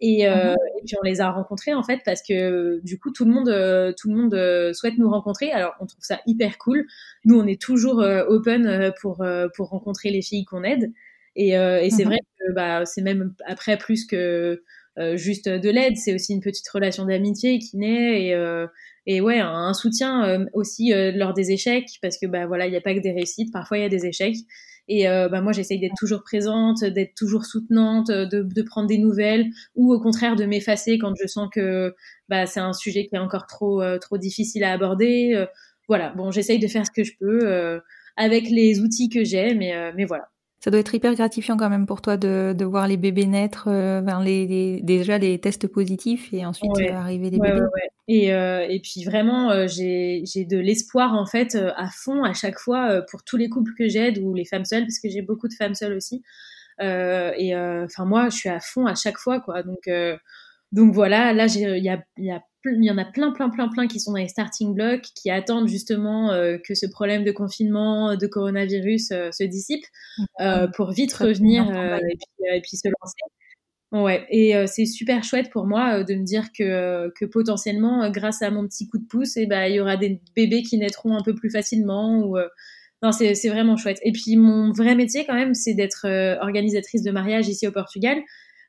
[0.01, 0.57] Et, euh, mhm.
[0.78, 3.49] et, puis on les a rencontrés en fait parce que du coup tout le monde
[3.49, 5.51] euh, tout le monde euh, souhaite nous rencontrer.
[5.53, 6.86] Alors on trouve ça hyper cool.
[7.24, 9.24] Nous on est toujours open pour
[9.55, 10.92] pour rencontrer les filles qu'on aide.
[11.34, 12.11] Et, et c'est mhm.
[12.11, 14.62] vrai que bah c'est même après plus que
[15.14, 18.66] juste de l'aide, c'est aussi une petite relation d'amitié qui naît et
[19.07, 22.80] et ouais un, soutien aussi lors des échecs parce que bah voilà il n'y a
[22.82, 24.36] pas que des réussites, parfois il y a des échecs.
[24.89, 28.99] Et euh, bah, moi, j'essaye d'être toujours présente, d'être toujours soutenante, de, de, prendre des
[28.99, 31.95] nouvelles, ou au contraire de m'effacer quand je sens que
[32.28, 35.32] bah, c'est un sujet qui est encore trop, euh, trop difficile à aborder.
[35.34, 35.47] Euh,
[35.89, 37.80] voilà, bon, j'essaye de faire ce que je peux
[38.16, 40.28] avec les outils que j'ai, mais, mais voilà.
[40.67, 43.69] Ça doit être hyper gratifiant quand même pour toi de, de voir les bébés naître,
[43.69, 47.61] euh, les, déjà les tests positifs et ensuite arriver les bébés.
[48.09, 52.59] et, euh, et puis vraiment, euh, j'ai de l'espoir en fait à fond à chaque
[52.59, 55.47] fois pour tous les couples que j'aide ou les femmes seules, parce que j'ai beaucoup
[55.47, 56.25] de femmes seules aussi.
[56.81, 59.62] et enfin moi, je suis à fond à chaque fois quoi.
[59.62, 59.89] Donc
[60.73, 62.43] donc voilà, là il y a, y a
[62.75, 65.31] il y en a plein, plein, plein, plein qui sont dans les starting blocks, qui
[65.31, 69.85] attendent justement euh, que ce problème de confinement, de coronavirus euh, se dissipe
[70.41, 73.17] euh, pour vite revenir et puis, se lancer.
[73.93, 78.51] Ouais, et c'est super chouette pour moi de me dire que, que potentiellement, grâce à
[78.51, 81.23] mon petit coup de pouce, eh ben, il y aura des bébés qui naîtront un
[81.23, 82.19] peu plus facilement.
[82.19, 82.37] Ou,
[83.03, 84.01] non, c'est vraiment chouette.
[84.03, 86.07] Et puis mon vrai métier quand même, c'est d'être
[86.43, 88.19] organisatrice de mariage ici au Portugal.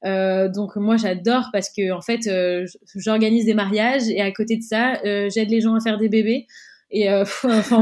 [0.05, 4.57] Euh, donc moi j'adore parce que en fait euh, j'organise des mariages et à côté
[4.57, 6.47] de ça euh, j'aide les gens à faire des bébés.
[6.91, 7.11] Et
[7.43, 7.81] enfin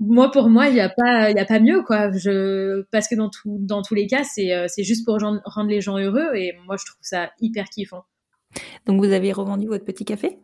[0.00, 2.10] moi pour moi il n'y a pas il a pas mieux quoi.
[2.12, 5.80] Je parce que dans tout dans tous les cas c'est c'est juste pour rendre les
[5.80, 8.04] gens heureux et moi je trouve ça hyper kiffant.
[8.86, 10.38] Donc vous avez revendu votre petit café?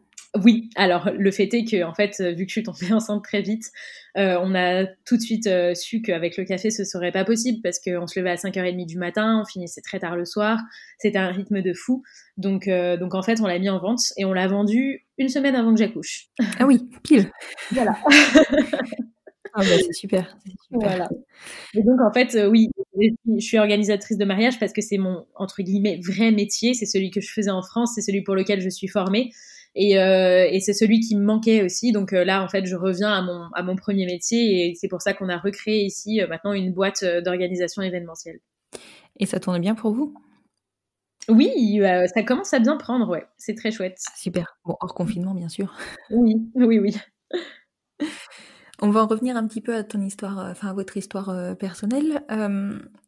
[0.44, 3.42] Oui, alors le fait est que en fait, vu que je suis tombée enceinte très
[3.42, 3.70] vite,
[4.16, 7.58] euh, on a tout de suite euh, su qu'avec le café, ce serait pas possible
[7.62, 10.58] parce qu'on se levait à 5h30 du matin, on finissait très tard le soir,
[10.98, 12.02] c'était un rythme de fou.
[12.38, 15.28] Donc, euh, donc en fait, on l'a mis en vente et on l'a vendu une
[15.28, 16.28] semaine avant que j'accouche.
[16.58, 17.30] Ah oui, pile.
[17.72, 17.94] voilà.
[19.52, 20.38] Ah bah, c'est super,
[20.70, 21.08] Voilà.
[21.74, 22.68] Et donc en fait, oui,
[22.98, 27.10] je suis organisatrice de mariage parce que c'est mon entre guillemets vrai métier, c'est celui
[27.10, 29.30] que je faisais en France, c'est celui pour lequel je suis formée.
[29.78, 31.92] Et, euh, et c'est celui qui me manquait aussi.
[31.92, 34.88] Donc euh, là, en fait, je reviens à mon, à mon premier métier et c'est
[34.88, 38.40] pour ça qu'on a recréé ici euh, maintenant une boîte d'organisation événementielle.
[39.18, 40.14] Et ça tourne bien pour vous?
[41.28, 41.80] Oui,
[42.14, 43.26] ça commence à bien prendre, ouais.
[43.36, 43.98] C'est très chouette.
[44.16, 44.58] Super.
[44.64, 45.74] Bon, hors confinement, bien sûr.
[46.10, 46.96] Oui, oui, oui.
[48.80, 52.22] On va en revenir un petit peu à ton histoire, enfin à votre histoire personnelle.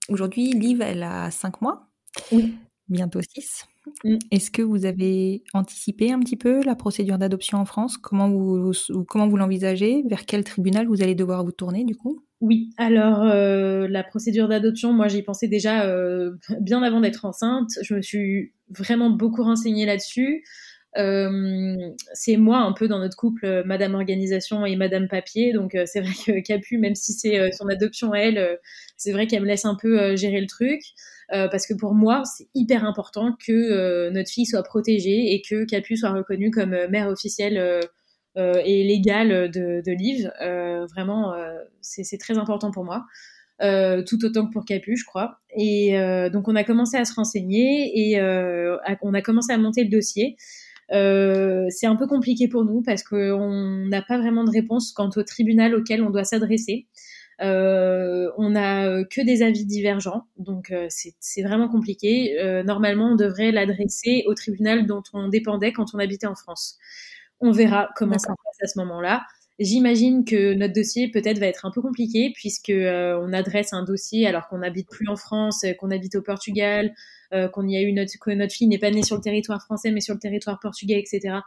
[0.09, 1.87] Aujourd'hui, Liv, elle a 5 mois.
[2.33, 2.57] Oui.
[2.89, 3.69] Bientôt 6.
[4.05, 4.19] Mm.
[4.31, 7.99] Est-ce que vous avez anticipé un petit peu la procédure d'adoption en France?
[7.99, 8.73] Comment vous,
[9.09, 10.03] comment vous l'envisagez?
[10.09, 12.23] Vers quel tribunal vous allez devoir vous tourner du coup?
[12.41, 17.71] Oui, alors euh, la procédure d'adoption, moi j'y pensais déjà euh, bien avant d'être enceinte.
[17.83, 20.45] Je me suis vraiment beaucoup renseignée là-dessus.
[20.95, 25.53] c'est moi un peu dans notre couple, Madame Organisation et Madame Papier.
[25.53, 28.59] Donc c'est vrai que Capu, même si c'est son adoption à elle,
[28.97, 30.81] c'est vrai qu'elle me laisse un peu gérer le truc.
[31.31, 35.97] Parce que pour moi, c'est hyper important que notre fille soit protégée et que Capu
[35.97, 37.81] soit reconnue comme mère officielle
[38.37, 40.31] et légale de, de Liv.
[40.95, 41.35] vraiment,
[41.81, 43.05] c'est très important pour moi.
[43.61, 45.41] Euh, tout autant que pour Capu, je crois.
[45.57, 49.59] Et euh, donc on a commencé à se renseigner et euh, on a commencé à
[49.59, 50.37] monter le dossier.
[50.91, 55.23] c'est un peu compliqué pour nous parce qu'on n'a pas vraiment de réponse quant au
[55.23, 56.87] tribunal auquel on doit s'adresser.
[57.41, 62.37] On n'a que des avis divergents, donc c'est vraiment compliqué.
[62.65, 66.79] normalement, on devrait l'adresser au tribunal dont on dépendait quand on habitait en France.
[67.41, 69.23] On verra comment ça se passe à ce moment-là.
[69.59, 73.85] J'imagine que notre dossier peut-être va être un peu compliqué puisque euh, on adresse un
[73.85, 76.95] dossier alors qu'on n'habite plus en France, euh, qu'on habite au Portugal,
[77.33, 79.61] euh, qu'on y a eu notre que notre fille n'est pas née sur le territoire
[79.61, 81.39] français mais sur le territoire portugais, etc.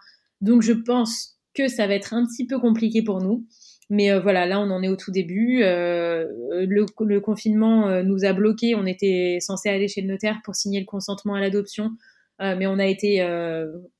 [0.42, 3.46] Donc je pense que ça va être un petit peu compliqué pour nous.
[3.94, 5.60] Mais voilà, là on en est au tout début.
[5.60, 8.74] Le, le, confinement nous a bloqués.
[8.74, 11.92] On était censé aller chez le notaire pour signer le consentement à l'adoption,
[12.40, 13.22] mais on a été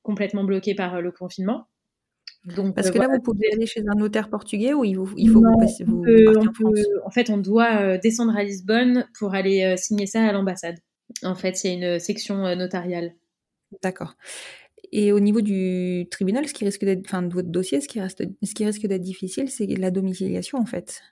[0.02, 1.66] complètement bloqué par le confinement.
[2.74, 5.58] Parce euh, que là, vous pouvez aller chez un notaire portugais ou il, faut vous
[5.60, 6.02] passer vous
[6.36, 6.78] en, France?
[7.04, 10.76] en fait, on doit euh, descendre à Lisbonne pour aller euh, signer ça à l'ambassade.
[11.22, 13.14] En fait, il y a une section notariale.
[13.82, 14.14] D'accord.
[14.92, 18.00] Et au niveau du tribunal, ce qui risque d'être, enfin, de votre dossier, ce qui,
[18.00, 21.02] reste, ce qui risque d'être difficile, c'est la domiciliation, en fait.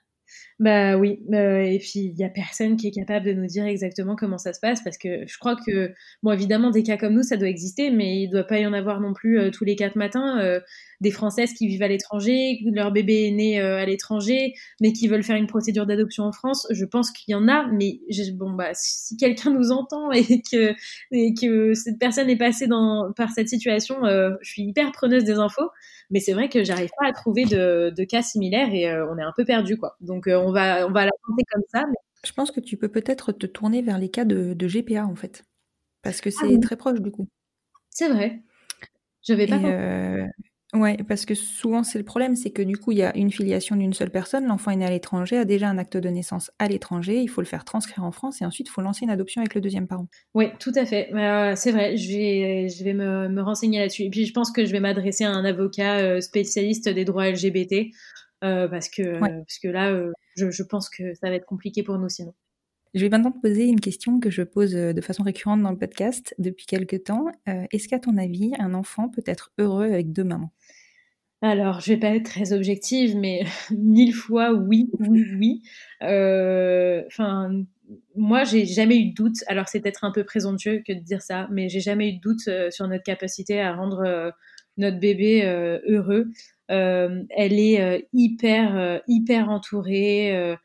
[0.61, 3.65] Bah oui, euh, et puis il y a personne qui est capable de nous dire
[3.65, 7.15] exactement comment ça se passe parce que je crois que bon évidemment des cas comme
[7.15, 9.65] nous ça doit exister mais il doit pas y en avoir non plus euh, tous
[9.65, 10.59] les quatre matins euh,
[10.99, 15.23] des françaises qui vivent à l'étranger, leur bébé est né à l'étranger mais qui veulent
[15.23, 17.99] faire une procédure d'adoption en France, je pense qu'il y en a mais
[18.33, 20.75] bon bah si, quelqu'un nous entend et que
[21.11, 22.67] et que cette personne est passée
[23.15, 25.71] par cette situation, je suis hyper preneuse des infos
[26.11, 29.23] mais c'est vrai que j'arrive pas à trouver de, de cas similaires et on est
[29.23, 29.95] un peu perdu quoi.
[30.01, 31.85] Donc on on va, on va la tenter comme ça.
[32.25, 35.43] Je pense que tu peux peut-être te tourner vers les cas de, GPA en fait,
[36.01, 37.27] parce que ah c'est très proche du coup.
[37.89, 38.41] C'est vrai.
[39.27, 39.57] Je vais pas.
[39.57, 40.25] Euh,
[40.73, 43.31] ouais, parce que souvent c'est le problème, c'est que du coup il y a une
[43.31, 46.51] filiation d'une seule personne, l'enfant est né à l'étranger, a déjà un acte de naissance
[46.59, 49.11] à l'étranger, il faut le faire transcrire en France et ensuite il faut lancer une
[49.11, 50.07] adoption avec le deuxième parent.
[50.33, 51.13] Oui, tout à fait.
[51.13, 54.03] Euh, c'est vrai, je vais, je vais me, me renseigner là-dessus.
[54.03, 57.29] Et puis je pense que je vais m'adresser à un avocat euh, spécialiste des droits
[57.29, 57.87] LGBT
[58.43, 59.93] euh, parce que parce que là,
[60.35, 62.33] je, je, pense que ça va être compliqué pour nous sinon.
[62.93, 65.71] Je vais maintenant te poser une question que je pose euh, de façon récurrente dans
[65.71, 67.25] le podcast depuis quelques temps.
[67.45, 70.51] Est-ce qu'à ton avis, un enfant peut être heureux avec deux mamans?
[71.41, 75.61] Alors, je vais pas être très objective, mais mille fois oui, oui, oui.
[76.01, 77.63] Enfin, euh,
[78.15, 79.37] moi, j'ai jamais eu de doute.
[79.47, 82.21] Alors, c'est peut-être un peu présomptueux que de dire ça, mais j'ai jamais eu de
[82.21, 84.33] doute sur notre capacité à rendre
[84.77, 85.43] notre bébé
[85.87, 86.31] heureux.
[86.71, 90.57] Euh, elle est euh, hyper, euh, hyper entourée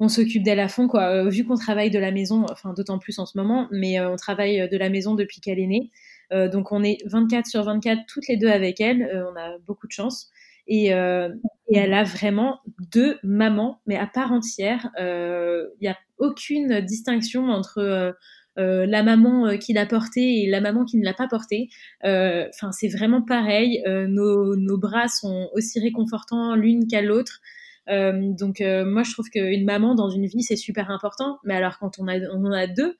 [0.00, 3.18] on s'occupe d'elle à fond quoi vu qu'on travaille de la maison enfin d'autant plus
[3.18, 5.90] en ce moment mais on travaille de la maison depuis qu'elle est née
[6.30, 9.92] donc on est 24 sur 24 toutes les deux avec elle on a beaucoup de
[9.92, 10.30] chance
[10.66, 12.60] et, elle a vraiment
[12.92, 18.14] deux mamans mais à part entière il n'y a aucune distinction entre
[18.58, 21.68] euh, la maman euh, qui l'a porté et la maman qui ne l'a pas porté.
[22.04, 23.82] Euh, enfin, c'est vraiment pareil.
[23.86, 27.40] Nos, bras sont aussi réconfortants l'une qu'à l'autre.
[27.88, 31.38] Donc moi, je trouve qu'une maman dans une vie, c'est super important.
[31.44, 32.96] Mais alors quand on, a, on en a deux,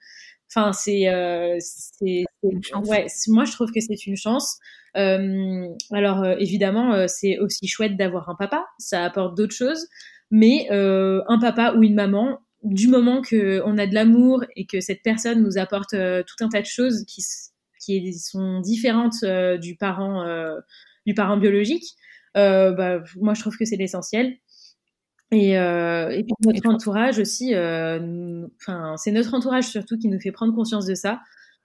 [0.51, 1.07] enfin c'est
[1.93, 4.59] ouais moi je trouve que c'est une chance
[4.95, 9.87] alors évidemment c'est aussi chouette d'avoir un papa ça apporte d'autres choses
[10.31, 15.03] mais un papa ou une maman du moment qu'on a de l'amour et que cette
[15.03, 17.25] personne nous apporte euh, tout un tas de choses qui,
[17.81, 20.57] qui sont différentes euh, du parent euh,
[21.07, 21.85] du parent biologique,
[22.35, 24.37] bah, moi je trouve que c'est l'essentiel.
[25.31, 30.55] Et, et puis notre entourage aussi, enfin c'est notre entourage surtout qui nous fait prendre
[30.55, 31.21] conscience de ça.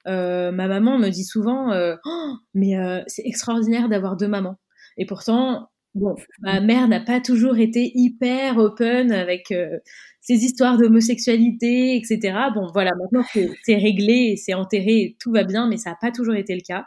[0.05, 1.73] ma maman me dit souvent,
[2.05, 2.73] oh, mais
[3.07, 4.57] c'est extraordinaire d'avoir deux mamans.
[4.97, 9.53] Et pourtant, bon, ma mère n'a pas toujours été hyper open avec
[10.23, 12.37] ces histoires d'homosexualité, etc.
[12.55, 13.23] Bon, voilà, maintenant
[13.63, 16.85] c'est réglé, c'est enterré, tout va bien, mais ça n'a pas toujours été le cas.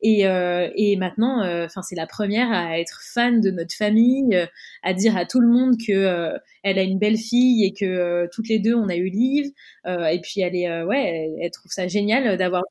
[0.00, 4.34] Et, euh, et maintenant, euh, enfin, c'est la première à être fan de notre famille,
[4.34, 4.46] euh,
[4.82, 8.28] à dire à tout le monde que euh, elle a une belle fille et que
[8.32, 9.50] toutes les deux on a eu Liv.
[9.86, 12.62] et puis elle est, ouais, elle, trouve ça génial d'avoir.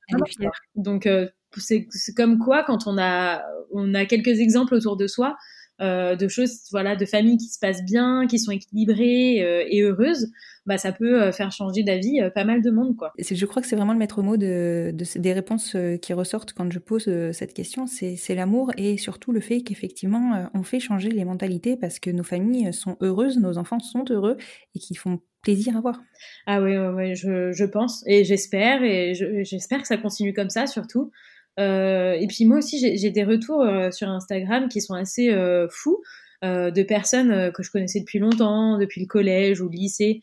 [0.75, 1.09] Donc
[1.57, 5.36] c'est comme quoi quand on a on a quelques exemples autour de soi,
[5.80, 9.38] de choses, voilà, de familles qui se passent bien, qui sont équilibrées
[9.69, 10.32] et heureuses,
[10.65, 12.95] bah, ça peut faire changer d'avis pas mal de monde.
[12.95, 13.13] Quoi.
[13.19, 16.80] Je crois que c'est vraiment le maître mot de, des réponses qui ressortent quand je
[16.80, 21.78] pose cette question, c'est l'amour et surtout le fait qu'effectivement, on fait changer les mentalités
[21.78, 24.38] parce que nos familles sont heureuses, nos enfants sont heureux
[24.75, 26.01] et qu'ils font plaisir à voir.
[26.45, 29.13] Ah oui, ouais, je, je, pense et j'espère et
[29.43, 31.11] j'espère que ça continue comme ça surtout.
[31.60, 35.68] Euh, et puis moi aussi, j'ai des retours euh, sur Instagram qui sont assez euh,
[35.70, 36.01] fous.
[36.43, 40.22] De personnes que je connaissais depuis longtemps, depuis le collège ou le lycée,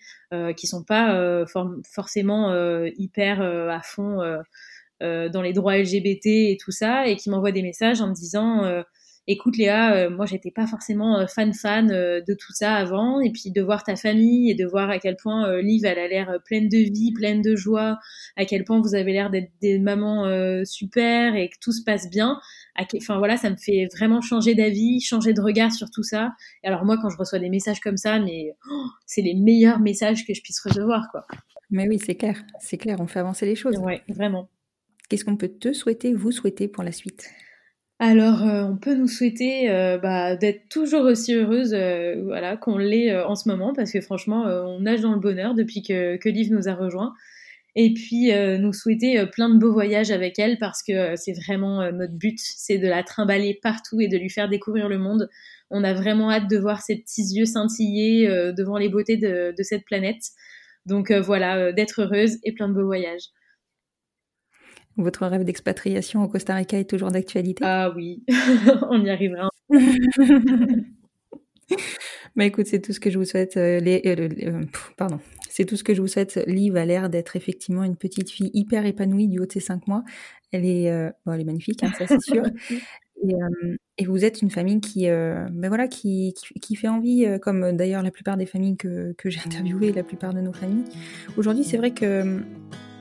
[0.56, 1.44] qui sont pas
[1.92, 2.54] forcément
[2.96, 4.18] hyper à fond
[5.00, 8.62] dans les droits LGBT et tout ça, et qui m'envoient des messages en me disant
[9.26, 13.20] écoute Léa, euh, moi j'étais pas forcément euh, fan fan euh, de tout ça avant,
[13.20, 16.08] et puis de voir ta famille et de voir à quel point Liv elle a
[16.08, 17.98] l'air pleine de vie, pleine de joie,
[18.36, 20.26] à quel point vous avez l'air d'être des mamans
[20.64, 22.38] super et que tout se passe bien.
[22.96, 26.32] Enfin voilà, ça me fait vraiment changer d'avis, changer de regard sur tout ça.
[26.62, 29.80] Et alors moi quand je reçois des messages comme ça, mais oh, c'est les meilleurs
[29.80, 31.26] messages que je puisse recevoir quoi.
[31.70, 33.78] Mais oui, c'est clair, c'est clair, on fait avancer les choses.
[33.78, 34.48] Ouais, vraiment.
[35.08, 37.30] Qu'est-ce qu'on peut te souhaiter, vous souhaiter pour la suite?
[38.00, 42.76] Alors, euh, on peut nous souhaiter euh, bah, d'être toujours aussi heureuse euh, voilà, qu'on
[42.76, 46.28] l'est en ce moment, parce que franchement, on nage dans le bonheur depuis que, que
[46.28, 47.14] Liv nous a rejoints.
[47.76, 52.14] Et puis, nous souhaiter plein de beaux voyages avec elle, parce que c'est vraiment notre
[52.14, 55.28] but, c'est de la trimballer partout et de lui faire découvrir le monde.
[55.70, 59.62] On a vraiment hâte de voir ses petits yeux scintiller devant les beautés de, de
[59.64, 60.22] cette planète.
[60.86, 63.30] Donc voilà, d'être heureuse et plein de beaux voyages.
[64.96, 67.64] Votre rêve d'expatriation au Costa Rica est toujours d'actualité?
[67.64, 68.22] Ah oui,
[68.90, 69.50] on y arrivera.
[72.36, 73.56] bah écoute, c'est tout ce que je vous souhaite.
[73.56, 74.60] Euh, les, euh, euh,
[74.96, 75.18] pardon,
[75.48, 76.36] c'est tout ce que je vous souhaite.
[76.46, 79.86] Liv a l'air d'être effectivement une petite fille hyper épanouie du haut de ses cinq
[79.88, 80.04] mois.
[80.52, 82.44] Elle est, bon, elle est magnifique, hein, ça c'est sûr.
[83.26, 83.32] Et,
[83.96, 88.02] et, vous êtes une famille qui, ben voilà, qui, qui, qui, fait envie, comme d'ailleurs
[88.02, 90.84] la plupart des familles que, que j'ai interviewées, la plupart de nos familles.
[91.38, 92.42] Aujourd'hui, c'est vrai que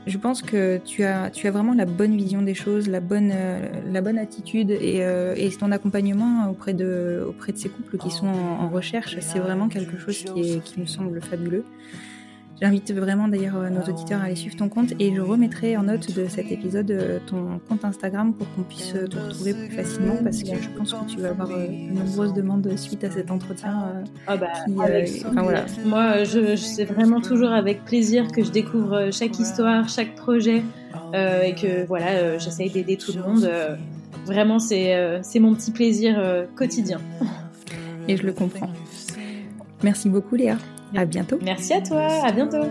[0.06, 3.32] je pense que tu as, tu as vraiment la bonne vision des choses, la bonne,
[3.34, 3.60] euh,
[3.91, 8.10] la bonne attitude et, euh, et, ton accompagnement auprès de, auprès de ces couples qui
[8.10, 11.64] sont en, en recherche, c'est vraiment quelque chose qui, est, qui me semble fabuleux.
[12.64, 15.84] J'invite vraiment d'ailleurs euh, nos auditeurs à aller suivre ton compte et je remettrai en
[15.84, 19.76] note de cet épisode euh, ton compte Instagram pour qu'on puisse euh, te retrouver plus
[19.76, 23.32] facilement parce que je pense que tu vas avoir de nombreuses demandes suite à cet
[23.32, 24.05] entretien.
[24.28, 24.47] ah bah,
[24.78, 25.66] enfin, voilà.
[25.84, 30.64] Moi, je, c'est vraiment toujours avec plaisir que je découvre chaque histoire, chaque projet
[31.14, 33.45] et que voilà, j'essaye d'aider tout le monde.
[34.26, 37.01] vraiment, c'est, c'est mon petit plaisir quotidien.
[38.07, 38.70] Et je le comprends.
[39.84, 40.57] Merci beaucoup Léa.
[40.96, 41.39] À bientôt.
[41.41, 42.08] Merci à toi.
[42.24, 42.66] À bientôt.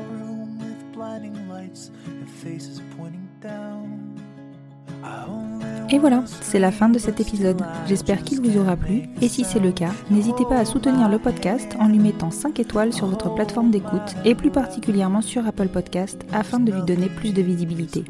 [5.91, 7.61] Et voilà, c'est la fin de cet épisode.
[7.87, 9.03] J'espère qu'il vous aura plu.
[9.21, 12.59] Et si c'est le cas, n'hésitez pas à soutenir le podcast en lui mettant 5
[12.61, 17.09] étoiles sur votre plateforme d'écoute et plus particulièrement sur Apple Podcast afin de lui donner
[17.09, 18.05] plus de visibilité.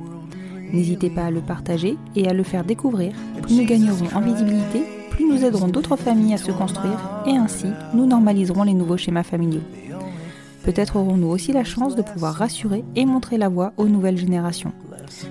[0.73, 3.15] N'hésitez pas à le partager et à le faire découvrir.
[3.43, 7.67] Plus nous gagnerons en visibilité, plus nous aiderons d'autres familles à se construire et ainsi
[7.95, 9.61] nous normaliserons les nouveaux schémas familiaux.
[10.65, 14.73] Peut-être aurons-nous aussi la chance de pouvoir rassurer et montrer la voie aux nouvelles générations.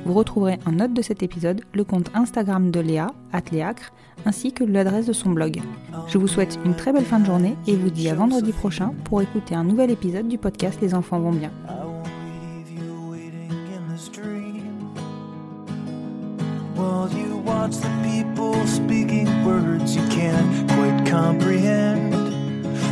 [0.06, 3.94] Vous retrouverez en note de cet épisode le compte Instagram de Léa, Atléacre,
[4.26, 5.62] ainsi que l'adresse de son blog.
[6.08, 8.94] Je vous souhaite une très belle fin de journée et vous dis à vendredi prochain
[9.06, 11.52] pour écouter un nouvel épisode du podcast Les enfants vont bien.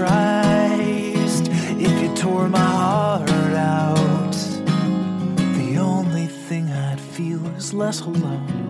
[0.00, 4.32] Christ, if you tore my heart out,
[5.58, 8.69] the only thing I'd feel is less alone.